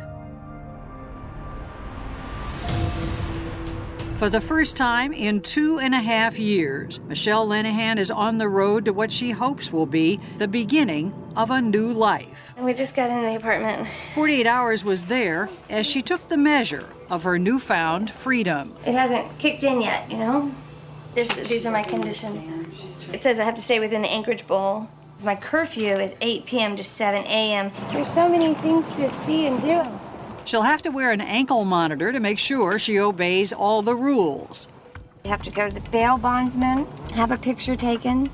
For 4.17 4.29
the 4.29 4.39
first 4.39 4.77
time 4.77 5.11
in 5.11 5.41
two 5.41 5.77
and 5.77 5.93
a 5.93 5.99
half 5.99 6.39
years, 6.39 7.01
Michelle 7.01 7.45
Linehan 7.45 7.97
is 7.97 8.09
on 8.09 8.37
the 8.37 8.47
road 8.47 8.85
to 8.85 8.93
what 8.93 9.11
she 9.11 9.31
hopes 9.31 9.73
will 9.73 9.85
be 9.85 10.21
the 10.37 10.47
beginning 10.47 11.13
of 11.35 11.51
a 11.51 11.59
new 11.59 11.91
life. 11.91 12.53
We 12.57 12.73
just 12.73 12.95
got 12.95 13.09
into 13.09 13.27
the 13.27 13.35
apartment. 13.35 13.89
48 14.13 14.47
Hours 14.47 14.85
was 14.85 15.03
there 15.05 15.49
as 15.69 15.85
she 15.85 16.01
took 16.01 16.29
the 16.29 16.37
measure 16.37 16.87
of 17.09 17.23
her 17.23 17.37
newfound 17.37 18.09
freedom. 18.09 18.73
It 18.87 18.93
hasn't 18.93 19.37
kicked 19.37 19.63
in 19.63 19.81
yet, 19.81 20.09
you 20.09 20.17
know? 20.17 20.49
This, 21.13 21.27
these 21.49 21.65
are 21.65 21.71
my 21.71 21.83
conditions. 21.83 23.09
It 23.13 23.21
says 23.21 23.37
I 23.37 23.43
have 23.43 23.55
to 23.55 23.61
stay 23.61 23.81
within 23.81 24.01
the 24.01 24.09
Anchorage 24.09 24.47
Bowl. 24.47 24.87
My 25.25 25.35
curfew 25.35 25.91
is 25.91 26.15
8 26.21 26.45
p.m. 26.45 26.77
to 26.77 26.83
7 26.85 27.21
a.m. 27.25 27.69
There's 27.91 28.13
so 28.13 28.29
many 28.29 28.53
things 28.55 28.85
to 28.95 29.09
see 29.25 29.47
and 29.47 29.61
do. 29.61 29.83
She'll 30.45 30.61
have 30.61 30.83
to 30.83 30.91
wear 30.91 31.11
an 31.11 31.21
ankle 31.21 31.65
monitor 31.65 32.11
to 32.11 32.19
make 32.19 32.37
sure 32.37 32.77
she 32.77 32.99
obeys 32.99 33.51
all 33.51 33.81
the 33.81 33.95
rules. 33.95 34.67
You 35.23 35.31
have 35.31 35.41
to 35.41 35.49
go 35.49 35.67
to 35.67 35.73
the 35.73 35.89
bail 35.89 36.19
bondsman, 36.19 36.85
have 37.15 37.31
a 37.31 37.37
picture 37.37 37.75
taken. 37.75 38.29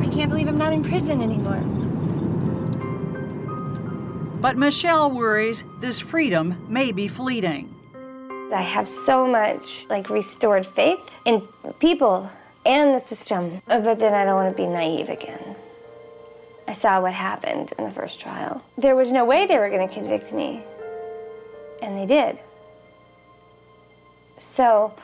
I 0.00 0.08
can't 0.14 0.30
believe 0.30 0.48
I'm 0.48 0.56
not 0.56 0.72
in 0.72 0.82
prison 0.82 1.20
anymore. 1.20 1.60
But 4.40 4.56
Michelle 4.56 5.10
worries 5.10 5.62
this 5.78 6.00
freedom 6.00 6.56
may 6.68 6.90
be 6.90 7.06
fleeting. 7.06 7.74
I 8.50 8.62
have 8.62 8.88
so 8.88 9.26
much 9.26 9.86
like 9.90 10.08
restored 10.08 10.66
faith 10.66 11.04
in 11.26 11.46
people 11.80 12.30
and 12.64 12.94
the 12.94 13.06
system, 13.06 13.60
but 13.66 13.98
then 13.98 14.14
I 14.14 14.24
don't 14.24 14.36
want 14.36 14.56
to 14.56 14.62
be 14.62 14.66
naive 14.66 15.10
again. 15.10 15.54
I 16.66 16.72
saw 16.72 17.00
what 17.02 17.12
happened 17.12 17.74
in 17.78 17.84
the 17.84 17.90
first 17.90 18.20
trial. 18.20 18.62
There 18.78 18.96
was 18.96 19.12
no 19.12 19.26
way 19.26 19.46
they 19.46 19.58
were 19.58 19.68
going 19.68 19.86
to 19.86 19.92
convict 19.92 20.32
me, 20.32 20.62
and 21.82 21.98
they 21.98 22.06
did. 22.06 22.38
So, 24.38 24.94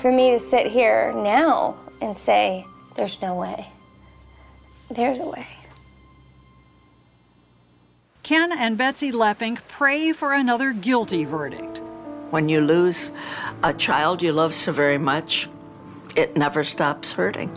for 0.00 0.10
me 0.10 0.32
to 0.32 0.38
sit 0.38 0.66
here 0.66 1.12
now 1.12 1.76
and 2.00 2.16
say, 2.16 2.66
there's 2.96 3.20
no 3.20 3.34
way, 3.34 3.66
there's 4.90 5.18
a 5.18 5.26
way. 5.26 5.46
Ken 8.22 8.52
and 8.52 8.78
Betsy 8.78 9.12
Leppink 9.12 9.58
pray 9.68 10.12
for 10.12 10.32
another 10.32 10.72
guilty 10.72 11.24
verdict. 11.24 11.82
When 12.30 12.48
you 12.48 12.62
lose 12.62 13.12
a 13.62 13.74
child 13.74 14.22
you 14.22 14.32
love 14.32 14.54
so 14.54 14.72
very 14.72 14.98
much, 14.98 15.48
it 16.16 16.36
never 16.36 16.64
stops 16.64 17.12
hurting. 17.12 17.50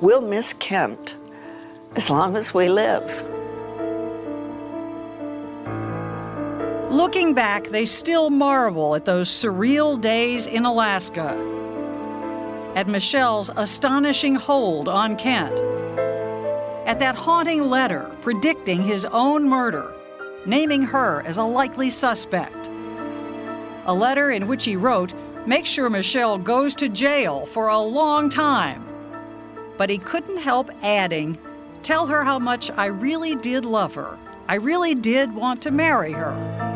We'll 0.00 0.22
miss 0.22 0.52
Kent 0.54 1.16
as 1.96 2.08
long 2.08 2.36
as 2.36 2.54
we 2.54 2.68
live. 2.68 3.24
Looking 6.90 7.34
back, 7.34 7.68
they 7.68 7.84
still 7.84 8.30
marvel 8.30 8.96
at 8.96 9.04
those 9.04 9.30
surreal 9.30 10.00
days 10.00 10.48
in 10.48 10.64
Alaska, 10.64 11.36
at 12.74 12.88
Michelle's 12.88 13.48
astonishing 13.48 14.34
hold 14.34 14.88
on 14.88 15.14
Kent, 15.14 15.60
at 16.88 16.98
that 16.98 17.14
haunting 17.14 17.62
letter 17.62 18.10
predicting 18.22 18.82
his 18.82 19.04
own 19.04 19.48
murder, 19.48 19.94
naming 20.46 20.82
her 20.82 21.22
as 21.22 21.36
a 21.36 21.44
likely 21.44 21.90
suspect. 21.90 22.68
A 23.84 23.94
letter 23.94 24.32
in 24.32 24.48
which 24.48 24.64
he 24.64 24.74
wrote, 24.74 25.12
Make 25.46 25.66
sure 25.66 25.88
Michelle 25.90 26.38
goes 26.38 26.74
to 26.74 26.88
jail 26.88 27.46
for 27.46 27.68
a 27.68 27.78
long 27.78 28.28
time. 28.28 28.84
But 29.78 29.90
he 29.90 29.98
couldn't 29.98 30.38
help 30.38 30.70
adding, 30.82 31.38
Tell 31.84 32.08
her 32.08 32.24
how 32.24 32.40
much 32.40 32.68
I 32.72 32.86
really 32.86 33.36
did 33.36 33.64
love 33.64 33.94
her. 33.94 34.18
I 34.48 34.56
really 34.56 34.96
did 34.96 35.32
want 35.32 35.62
to 35.62 35.70
marry 35.70 36.10
her. 36.10 36.69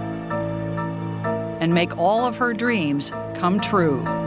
And 1.65 1.73
make 1.73 1.97
all 1.97 2.27
of 2.27 2.37
her 2.37 2.53
dreams 2.53 3.11
come 3.37 3.59
true. 3.59 4.24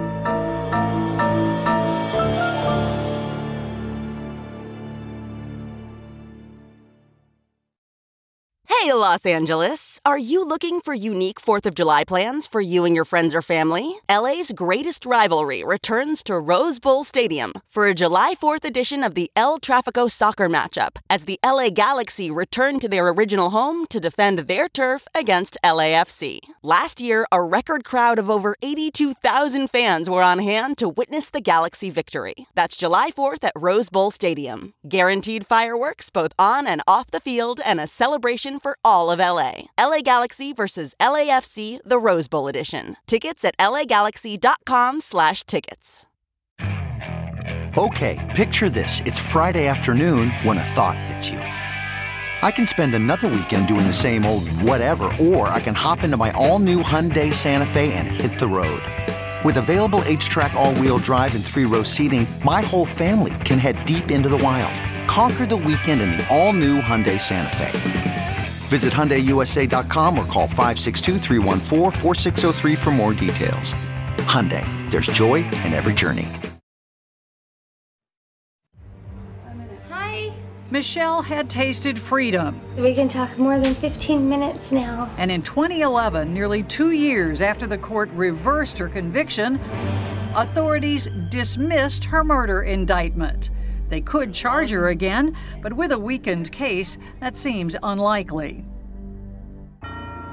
Los 8.94 9.26
Angeles! 9.26 10.00
Are 10.06 10.18
you 10.18 10.44
looking 10.44 10.80
for 10.80 10.94
unique 10.94 11.42
4th 11.42 11.66
of 11.66 11.76
July 11.76 12.04
plans 12.06 12.48
for 12.48 12.62
you 12.62 12.86
and 12.86 12.96
your 12.96 13.04
friends 13.04 13.36
or 13.36 13.42
family? 13.42 13.98
LA's 14.10 14.54
greatest 14.56 15.06
rivalry 15.06 15.64
returns 15.64 16.24
to 16.24 16.40
Rose 16.40 16.80
Bowl 16.80 17.04
Stadium 17.04 17.52
for 17.68 17.86
a 17.86 17.94
July 17.94 18.34
4th 18.42 18.64
edition 18.64 19.04
of 19.04 19.14
the 19.14 19.30
El 19.36 19.60
Trafico 19.60 20.10
soccer 20.10 20.48
matchup 20.48 20.98
as 21.10 21.26
the 21.26 21.38
LA 21.46 21.70
Galaxy 21.70 22.32
return 22.32 22.80
to 22.80 22.88
their 22.88 23.10
original 23.10 23.50
home 23.50 23.86
to 23.88 24.00
defend 24.00 24.40
their 24.40 24.70
turf 24.70 25.06
against 25.14 25.58
LAFC. 25.64 26.40
Last 26.64 27.02
year, 27.02 27.28
a 27.32 27.44
record 27.44 27.84
crowd 27.84 28.18
of 28.18 28.30
over 28.30 28.56
82,000 28.62 29.70
fans 29.70 30.10
were 30.10 30.24
on 30.24 30.40
hand 30.40 30.78
to 30.78 30.88
witness 30.88 31.30
the 31.30 31.42
Galaxy 31.42 31.90
victory. 31.90 32.36
That's 32.56 32.78
July 32.78 33.12
4th 33.12 33.44
at 33.44 33.54
Rose 33.56 33.90
Bowl 33.90 34.12
Stadium. 34.12 34.74
Guaranteed 34.88 35.46
fireworks 35.46 36.10
both 36.10 36.32
on 36.40 36.66
and 36.66 36.82
off 36.88 37.12
the 37.12 37.20
field 37.20 37.60
and 37.66 37.82
a 37.82 37.88
celebration 37.88 38.60
for 38.60 38.77
all 38.84 39.12
of 39.12 39.20
LA. 39.20 39.66
LA 39.80 40.02
Galaxy 40.02 40.54
versus 40.54 40.96
LAFC, 41.00 41.80
the 41.86 42.00
Rose 42.00 42.28
Bowl 42.28 42.48
edition. 42.48 42.98
Tickets 43.08 43.46
at 43.46 43.58
lagalaxy.com 43.58 45.02
slash 45.02 45.44
tickets. 45.44 46.06
Okay, 47.78 48.18
picture 48.36 48.70
this. 48.70 49.02
It's 49.06 49.20
Friday 49.20 49.68
afternoon 49.68 50.32
when 50.42 50.58
a 50.58 50.64
thought 50.64 50.98
hits 50.98 51.30
you. 51.30 51.38
I 51.38 52.52
can 52.52 52.66
spend 52.66 52.96
another 52.96 53.28
weekend 53.28 53.68
doing 53.68 53.86
the 53.86 53.94
same 53.94 54.26
old 54.26 54.48
whatever, 54.62 55.12
or 55.20 55.48
I 55.50 55.60
can 55.60 55.76
hop 55.76 56.04
into 56.04 56.18
my 56.18 56.32
all-new 56.32 56.82
Hyundai 56.82 57.34
Santa 57.34 57.68
Fe 57.68 57.94
and 57.94 58.08
hit 58.08 58.40
the 58.40 58.48
road. 58.48 58.82
With 59.46 59.58
available 59.58 60.02
H-Track 60.06 60.54
all-wheel 60.56 61.00
drive 61.00 61.36
and 61.36 61.46
three-row 61.46 61.84
seating, 61.84 62.26
my 62.44 62.62
whole 62.62 62.86
family 62.86 63.34
can 63.44 63.60
head 63.60 63.84
deep 63.86 64.10
into 64.12 64.30
the 64.30 64.38
wild. 64.38 64.74
Conquer 65.08 65.46
the 65.46 65.56
weekend 65.58 66.02
in 66.02 66.12
the 66.12 66.28
all-new 66.36 66.82
Hyundai 66.82 67.22
Santa 67.22 67.56
Fe. 67.58 68.07
Visit 68.68 68.92
HyundaiUSA.com 68.92 70.20
or 70.20 70.26
call 70.26 70.48
562 70.48 71.20
for 72.76 72.92
more 72.92 73.14
details. 73.14 73.74
Hyundai, 74.28 74.66
there's 74.92 75.08
joy 75.08 75.36
in 75.36 75.74
every 75.74 75.94
journey. 75.94 76.28
Hi. 79.90 80.34
Michelle 80.70 81.22
had 81.22 81.50
tasted 81.50 81.98
freedom. 81.98 82.60
We 82.76 82.94
can 82.94 83.08
talk 83.08 83.38
more 83.38 83.58
than 83.58 83.74
15 83.74 84.28
minutes 84.28 84.74
now. 84.74 85.10
And 85.18 85.32
in 85.32 85.42
2011, 85.44 86.34
nearly 86.34 86.64
two 86.64 86.92
years 86.92 87.40
after 87.40 87.68
the 87.68 87.78
court 87.78 88.10
reversed 88.10 88.78
her 88.80 88.90
conviction, 88.90 89.62
authorities 90.36 91.08
dismissed 91.30 92.04
her 92.04 92.22
murder 92.22 92.64
indictment. 92.64 93.50
They 93.90 94.02
could 94.02 94.34
charge 94.34 94.72
her 94.72 94.90
again, 94.90 95.38
but 95.62 95.74
with 95.74 95.92
a 95.92 96.00
weakened 96.00 96.52
case, 96.52 96.98
that 97.20 97.38
seems 97.38 97.76
unlikely. 97.84 98.66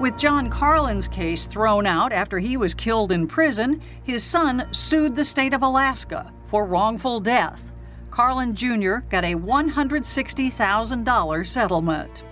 With 0.01 0.19
John 0.19 0.51
Carlin's 0.51 1.07
case 1.07 1.47
thrown 1.47 1.87
out 1.87 2.13
after 2.13 2.41
he 2.41 2.57
was 2.57 2.75
killed 2.75 3.13
in 3.13 3.29
prison, 3.29 3.81
his 4.03 4.25
son 4.25 4.67
sued 4.73 5.15
the 5.15 5.25
state 5.25 5.55
of 5.55 5.63
Alaska 5.63 6.33
for 6.47 6.67
wrongful 6.67 7.21
death. 7.21 7.71
Carlin 8.11 8.57
Jr. 8.57 8.97
got 9.09 9.23
a 9.25 9.37
$160,000 9.37 11.47
settlement. 11.47 12.25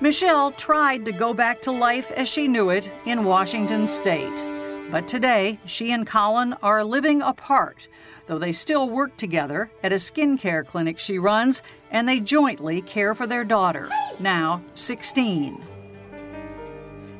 Michelle 0.00 0.50
tried 0.50 1.04
to 1.04 1.12
go 1.12 1.32
back 1.32 1.62
to 1.62 1.70
life 1.70 2.10
as 2.12 2.28
she 2.28 2.48
knew 2.48 2.70
it 2.70 2.90
in 3.06 3.22
Washington 3.24 3.86
state. 3.86 4.44
But 4.90 5.06
today, 5.06 5.60
she 5.64 5.92
and 5.92 6.04
Colin 6.04 6.56
are 6.62 6.82
living 6.82 7.22
apart, 7.22 7.86
though 8.32 8.38
they 8.38 8.52
still 8.52 8.88
work 8.88 9.14
together 9.18 9.70
at 9.82 9.92
a 9.92 9.96
skincare 9.96 10.64
clinic 10.64 10.98
she 10.98 11.18
runs, 11.18 11.62
and 11.90 12.08
they 12.08 12.18
jointly 12.18 12.80
care 12.80 13.14
for 13.14 13.26
their 13.26 13.44
daughter, 13.44 13.90
now 14.20 14.62
16. 14.72 15.62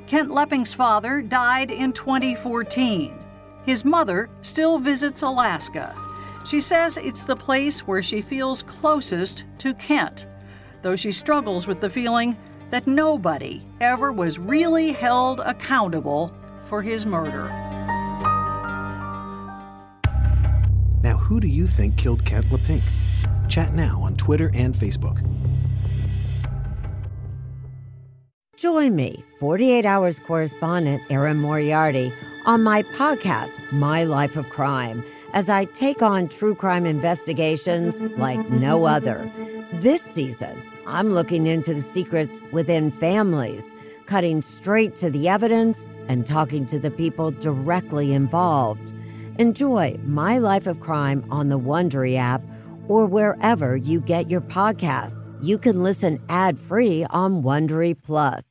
Kent 0.06 0.30
Leppink's 0.30 0.72
father 0.72 1.20
died 1.20 1.70
in 1.70 1.92
2014. 1.92 3.14
His 3.66 3.84
mother 3.84 4.30
still 4.40 4.78
visits 4.78 5.20
Alaska. 5.20 5.94
She 6.46 6.62
says 6.62 6.96
it's 6.96 7.24
the 7.26 7.36
place 7.36 7.86
where 7.86 8.02
she 8.02 8.22
feels 8.22 8.62
closest 8.62 9.44
to 9.58 9.74
Kent, 9.74 10.26
though 10.80 10.96
she 10.96 11.12
struggles 11.12 11.66
with 11.66 11.78
the 11.78 11.90
feeling 11.90 12.38
that 12.70 12.86
nobody 12.86 13.60
ever 13.82 14.12
was 14.12 14.38
really 14.38 14.92
held 14.92 15.40
accountable 15.40 16.34
for 16.64 16.80
his 16.80 17.04
murder. 17.04 17.61
Who 21.32 21.40
do 21.40 21.48
you 21.48 21.66
think 21.66 21.96
killed 21.96 22.26
Kent 22.26 22.44
Leppink? 22.50 22.82
Chat 23.48 23.72
now 23.72 23.98
on 24.02 24.16
Twitter 24.16 24.50
and 24.52 24.74
Facebook. 24.74 25.26
Join 28.58 28.94
me, 28.94 29.24
48 29.40 29.86
Hours 29.86 30.18
correspondent 30.18 31.00
Erin 31.08 31.38
Moriarty, 31.38 32.12
on 32.44 32.62
my 32.62 32.82
podcast, 32.82 33.50
My 33.72 34.04
Life 34.04 34.36
of 34.36 34.46
Crime 34.50 35.02
as 35.32 35.48
I 35.48 35.64
take 35.64 36.02
on 36.02 36.28
true 36.28 36.54
crime 36.54 36.84
investigations 36.84 37.98
like 38.18 38.50
no 38.50 38.84
other. 38.84 39.26
This 39.72 40.02
season, 40.02 40.62
I'm 40.86 41.14
looking 41.14 41.46
into 41.46 41.72
the 41.72 41.80
secrets 41.80 42.36
within 42.52 42.90
families, 42.90 43.64
cutting 44.04 44.42
straight 44.42 44.96
to 44.96 45.08
the 45.08 45.30
evidence 45.30 45.86
and 46.08 46.26
talking 46.26 46.66
to 46.66 46.78
the 46.78 46.90
people 46.90 47.30
directly 47.30 48.12
involved. 48.12 48.92
Enjoy 49.38 49.98
My 50.04 50.38
Life 50.38 50.66
of 50.66 50.80
Crime 50.80 51.24
on 51.30 51.48
the 51.48 51.58
Wondery 51.58 52.16
app 52.16 52.42
or 52.88 53.06
wherever 53.06 53.76
you 53.76 54.00
get 54.00 54.30
your 54.30 54.40
podcasts. 54.40 55.28
You 55.42 55.58
can 55.58 55.82
listen 55.82 56.20
ad-free 56.28 57.06
on 57.10 57.42
Wondery 57.42 57.96
Plus. 58.00 58.44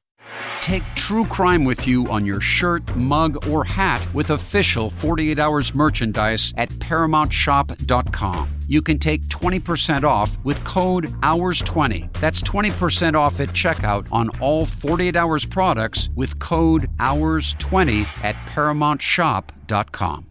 Take 0.61 0.83
true 0.95 1.25
crime 1.25 1.65
with 1.65 1.87
you 1.87 2.07
on 2.09 2.25
your 2.25 2.39
shirt, 2.39 2.95
mug, 2.95 3.47
or 3.47 3.63
hat 3.63 4.07
with 4.13 4.29
official 4.29 4.89
48 4.89 5.39
Hours 5.39 5.73
merchandise 5.73 6.53
at 6.57 6.69
ParamountShop.com. 6.69 8.49
You 8.67 8.81
can 8.81 8.99
take 8.99 9.21
20% 9.23 10.03
off 10.03 10.37
with 10.43 10.63
code 10.63 11.05
HOURS20. 11.21 12.13
That's 12.21 12.41
20% 12.43 13.15
off 13.15 13.39
at 13.39 13.49
checkout 13.49 14.07
on 14.11 14.29
all 14.39 14.65
48 14.65 15.15
Hours 15.15 15.45
products 15.45 16.09
with 16.15 16.37
code 16.39 16.89
HOURS20 16.99 18.23
at 18.23 18.35
ParamountShop.com. 18.47 20.30